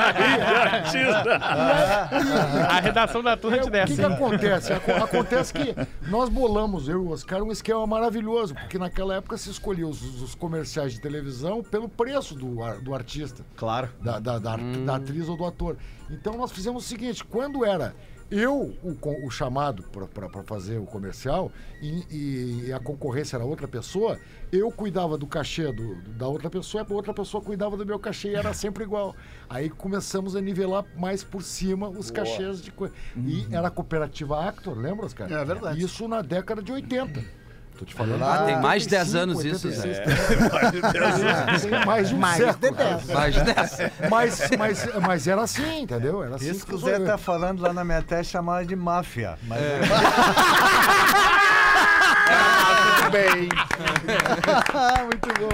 [2.69, 4.73] A redação da Atlântida é O que, que acontece?
[4.73, 5.75] Aco- Acontece que
[6.07, 10.01] nós bolamos, eu e o Oscar, um esquema maravilhoso, porque naquela época se escolhia os,
[10.21, 13.43] os comerciais de televisão pelo preço do, ar- do artista.
[13.55, 13.89] Claro.
[14.01, 15.77] Da, da, da, da atriz ou do ator.
[16.09, 17.95] Então nós fizemos o seguinte: quando era
[18.31, 21.51] eu o, o chamado para fazer o comercial
[21.81, 24.17] e, e a concorrência era outra pessoa,
[24.51, 27.99] eu cuidava do cachê do- da outra pessoa e a outra pessoa cuidava do meu
[27.99, 29.15] cachê e era sempre igual.
[29.49, 32.25] Aí começamos a nivelar mais por cima os Boa.
[32.25, 32.93] cachês de coisa.
[33.17, 35.31] E era a cooperativa Actor, lembra, Oscar?
[35.31, 35.83] É verdade.
[35.83, 37.40] Isso na década de 80.
[37.81, 38.23] Tô te falando.
[38.23, 39.97] Ah, de tem mais de 10 85, anos isso, 86.
[39.97, 40.05] Zé.
[40.53, 41.61] Mais de 10 anos.
[41.63, 42.75] Tem mais de um Mais de século.
[42.75, 43.05] 10.
[43.07, 43.79] Mais de 10.
[44.07, 46.23] Mas, mas, mas era assim, entendeu?
[46.23, 46.77] Era assim Isso que o.
[46.77, 49.35] Zé tá falando lá na minha terra chamava de máfia.
[49.47, 49.79] Mas é.
[53.11, 53.49] bem.
[55.05, 55.49] Muito bom.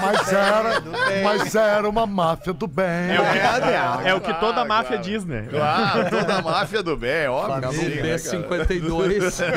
[0.00, 0.80] Mas era,
[1.22, 2.86] mas era uma máfia do bem.
[3.14, 5.46] É o que, é o que toda máfia diz, né?
[5.50, 7.54] Claro, toda a máfia do bem, óbvio.
[7.54, 8.66] Acabou sim, o né, cara?
[8.66, 9.48] B52.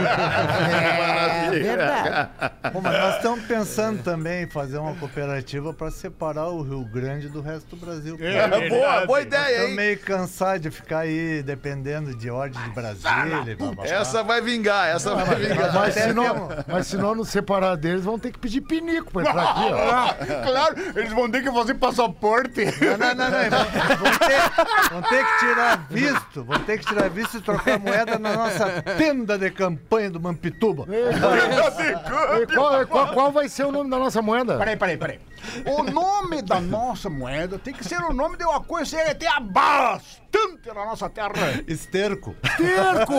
[0.97, 2.29] Maravilha.
[2.73, 7.27] Bom, mas nós estamos pensando também em fazer uma cooperativa para separar o Rio Grande
[7.29, 8.17] do resto do Brasil.
[8.19, 9.75] É, boa, boa ideia, Estou hein?
[9.75, 13.43] meio cansado de ficar aí dependendo de ordem de Brasília.
[13.43, 13.85] blá, blá, blá.
[13.85, 15.73] Essa vai vingar, essa vai vingar.
[15.73, 19.21] Mas se, não, mas se nós nos separar deles, vão ter que pedir pinico pra
[19.21, 20.43] entrar aqui, ó.
[20.45, 22.65] claro, eles vão ter que fazer passaporte.
[22.65, 23.97] Não, não, não, não.
[23.97, 26.43] Vão, ter, vão ter que tirar visto.
[26.43, 30.85] Vão ter que tirar visto e trocar moeda na nossa tenda de campanha do Mampituba.
[30.89, 34.57] E qual, qual, qual vai ser o nome da nossa moeda?
[34.57, 35.19] Peraí, peraí, peraí.
[35.65, 39.29] O nome da nossa moeda tem que ser o nome de uma coisa que tem
[39.41, 41.31] bastante na nossa terra.
[41.67, 42.35] Esterco.
[42.57, 43.13] Terco!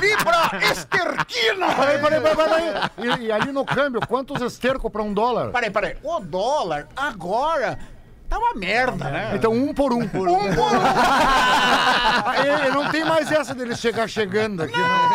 [0.00, 1.74] Libra esterquina!
[1.74, 3.20] Peraí, peraí, peraí, peraí.
[3.22, 5.50] E, e ali no câmbio, quantos esterco pra um dólar?
[5.50, 5.96] Peraí, peraí.
[6.02, 7.78] O dólar agora
[8.34, 9.32] tá uma merda, né?
[9.34, 10.02] Então, um por um.
[10.02, 10.40] Um por um.
[12.26, 15.10] Aí, não tem mais essa dele chegar chegando aqui, não.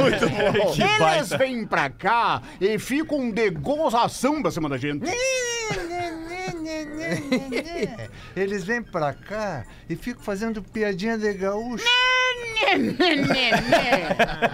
[0.00, 0.74] Muito bom.
[1.14, 5.10] Eles vêm pra cá e ficam de gozação pra cima da gente.
[8.36, 11.84] Eles vêm pra cá e ficam fazendo piadinha de gaúcho.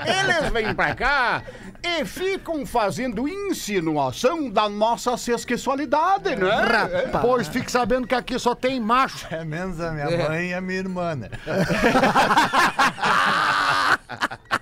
[0.06, 1.42] Eles vêm pra cá
[1.82, 6.50] e ficam fazendo insinuação da nossa sexualidade, né?
[6.50, 7.24] Rapaz.
[7.24, 9.26] Pois fique sabendo que aqui só tem macho.
[9.30, 11.28] É menos a minha mãe e a minha irmã, né?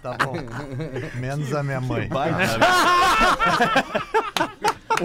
[0.02, 0.34] tá bom.
[1.14, 2.09] Menos a minha mãe.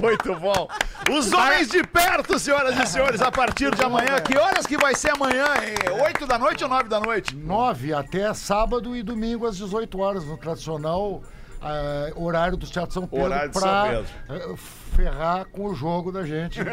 [0.01, 0.67] Muito bom.
[1.11, 4.19] Os homens de perto, senhoras e senhores, a partir de amanhã.
[4.21, 5.45] Que horas que vai ser amanhã?
[5.63, 6.01] hein?
[6.03, 7.35] Oito da noite ou nove da noite?
[7.35, 11.21] Nove até sábado e domingo às 18 horas, no tradicional
[11.61, 13.25] ah, horário do Teatro São Pedro.
[13.25, 14.05] Horário de pra, São Pedro.
[14.29, 14.55] eh,
[14.99, 16.59] ferrar com o jogo da gente.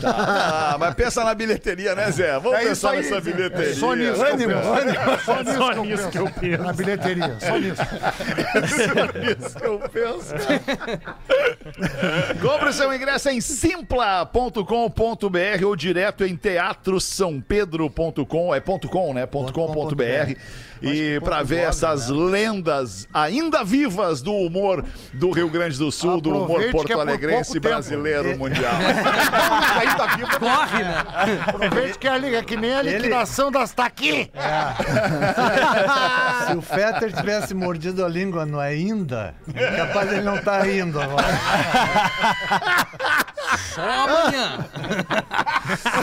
[0.00, 2.32] Tá, mas pensa na bilheteria, né, Zé?
[2.38, 3.32] Vamos É isso pensar aí, nessa Zé.
[3.32, 3.70] bilheteria.
[3.70, 4.72] É só nisso que eu Ânimo, penso.
[4.72, 5.00] ânimo.
[5.56, 6.62] Só nisso que eu penso.
[6.62, 7.82] Na bilheteria, só nisso.
[8.70, 10.32] Só nisso que eu penso.
[12.40, 19.26] Compre o seu ingresso em simpla.com.br ou direto em teatrosampedro.com, é ponto .com, né?
[19.26, 20.34] Ponto .com.br.
[20.82, 24.82] E para ver essas lendas ainda vivas do humor
[25.12, 26.96] do Rio Grande do Sul, do humor Aproveite que é
[27.48, 27.60] tempo.
[27.60, 28.72] brasileiro mundial.
[29.80, 30.38] Ainda vivo.
[30.38, 31.04] Corre, né?
[31.46, 34.30] Aproveite que é, li- é que nem a liquidação das taqui.
[36.46, 39.34] Se o Fetter tivesse mordido a língua no ainda,
[39.76, 41.26] capaz ele não tá rindo agora.
[43.74, 44.66] Só amanhã.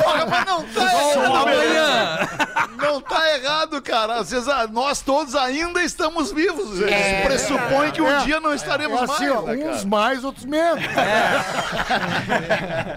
[0.04, 1.36] Porra, mas não tá Só errado.
[1.36, 2.30] amanhã.
[2.78, 4.18] Não tá errado, cara.
[4.24, 6.78] Vocês, ah, nós todos ainda estamos vivos.
[6.78, 6.92] gente.
[6.94, 8.20] Isso pressupõe que um É.
[8.24, 9.38] dia não estaremos É assim, mais.
[9.38, 9.70] ó, né, cara?
[9.72, 10.84] uns mais, outros menos.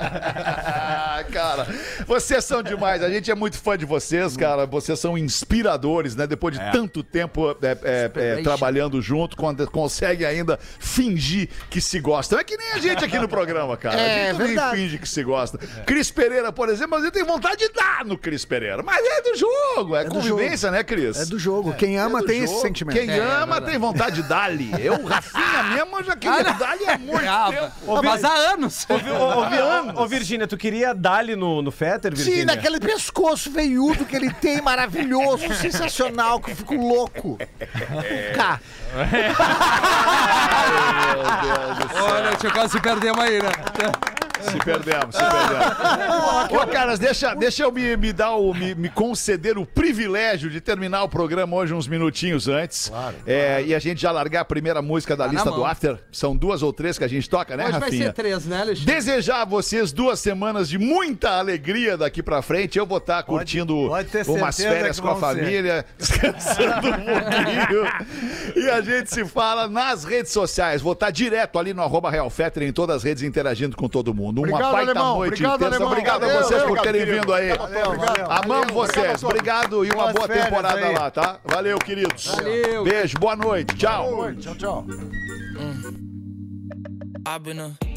[0.02, 1.66] Ah, cara,
[2.10, 3.02] vocês são demais.
[3.04, 4.66] A gente é muito fã de vocês, cara.
[4.66, 6.26] Vocês são inspiradores, né?
[6.26, 12.00] Depois de tanto tempo é, é, é, trabalhando junto, quando conseguem ainda fingir que se
[12.00, 12.38] gostam.
[12.38, 13.96] É que nem a gente aqui no programa, cara.
[13.96, 14.76] a É gente também verdade.
[14.76, 15.58] finge que se gosta.
[15.86, 18.82] Cris Pereira, por exemplo, mas eu tenho vontade de dar no Cris Pereira.
[18.82, 21.16] Mas é do jogo, é, do convivência, né, Cris?
[21.16, 21.72] É do jogo.
[21.74, 22.52] Quem É ama tem jogo.
[22.52, 22.98] esse sentimento.
[22.98, 24.70] Quem É, é ama tem vontade de dar-lhe.
[24.78, 28.02] Eu, Rafinha mesmo, eu já queria dar-lhe há muito Ah, tempo.
[28.02, 28.86] mas há anos.
[28.88, 31.70] Ô, ô, ô, ô, Virgínia, tu queria dar-lhe no, no
[32.00, 32.40] Fetter, Virgínia?
[32.40, 37.38] Sim, naquele pescoço veiudo que ele tem, maravilhoso, sensacional, que eu fico louco.
[38.34, 38.60] Cá.
[42.02, 43.50] Olha, tinha quase se perdemos aí, né?
[44.42, 46.52] Se perdemos, se perdemos.
[46.62, 50.60] Ô, caras, deixa, deixa eu me, me dar o, me, me conceder o privilégio de
[50.60, 52.88] terminar o programa hoje uns minutinhos antes.
[52.88, 53.16] Claro.
[53.66, 55.64] E a gente já largar a primeira música da Tá lista do.
[55.64, 55.98] After.
[56.10, 58.04] São duas ou três que a gente toca, né, Hoje vai Rafinha?
[58.06, 58.92] ser três, né, Alexandre?
[58.94, 62.78] Desejar a vocês duas semanas de muita alegria daqui pra frente.
[62.78, 65.20] Eu vou estar curtindo pode ter umas férias com a ser.
[65.20, 68.64] família, descansando um pouquinho.
[68.64, 70.80] e a gente se fala nas redes sociais.
[70.82, 74.12] Vou estar direto ali no arroba Real Fetter em todas as redes interagindo com todo
[74.14, 74.29] mundo.
[74.30, 75.16] Uma Obrigado, baita alemão.
[75.18, 75.74] noite Obrigado, intensa.
[75.74, 75.88] alemão.
[75.92, 77.20] Obrigado a Valeu, vocês por valeu, terem querido.
[77.20, 77.52] vindo aí.
[77.56, 79.22] Valeu, Amamos vocês.
[79.24, 80.94] Obrigado e uma boa temporada aí.
[80.94, 81.38] lá, tá?
[81.44, 82.26] Valeu, queridos.
[82.26, 82.84] Valeu.
[82.84, 83.74] Beijo, boa noite.
[83.76, 84.32] Tchau.
[84.40, 84.86] Tchau, tchau.
[87.26, 87.89] I've been a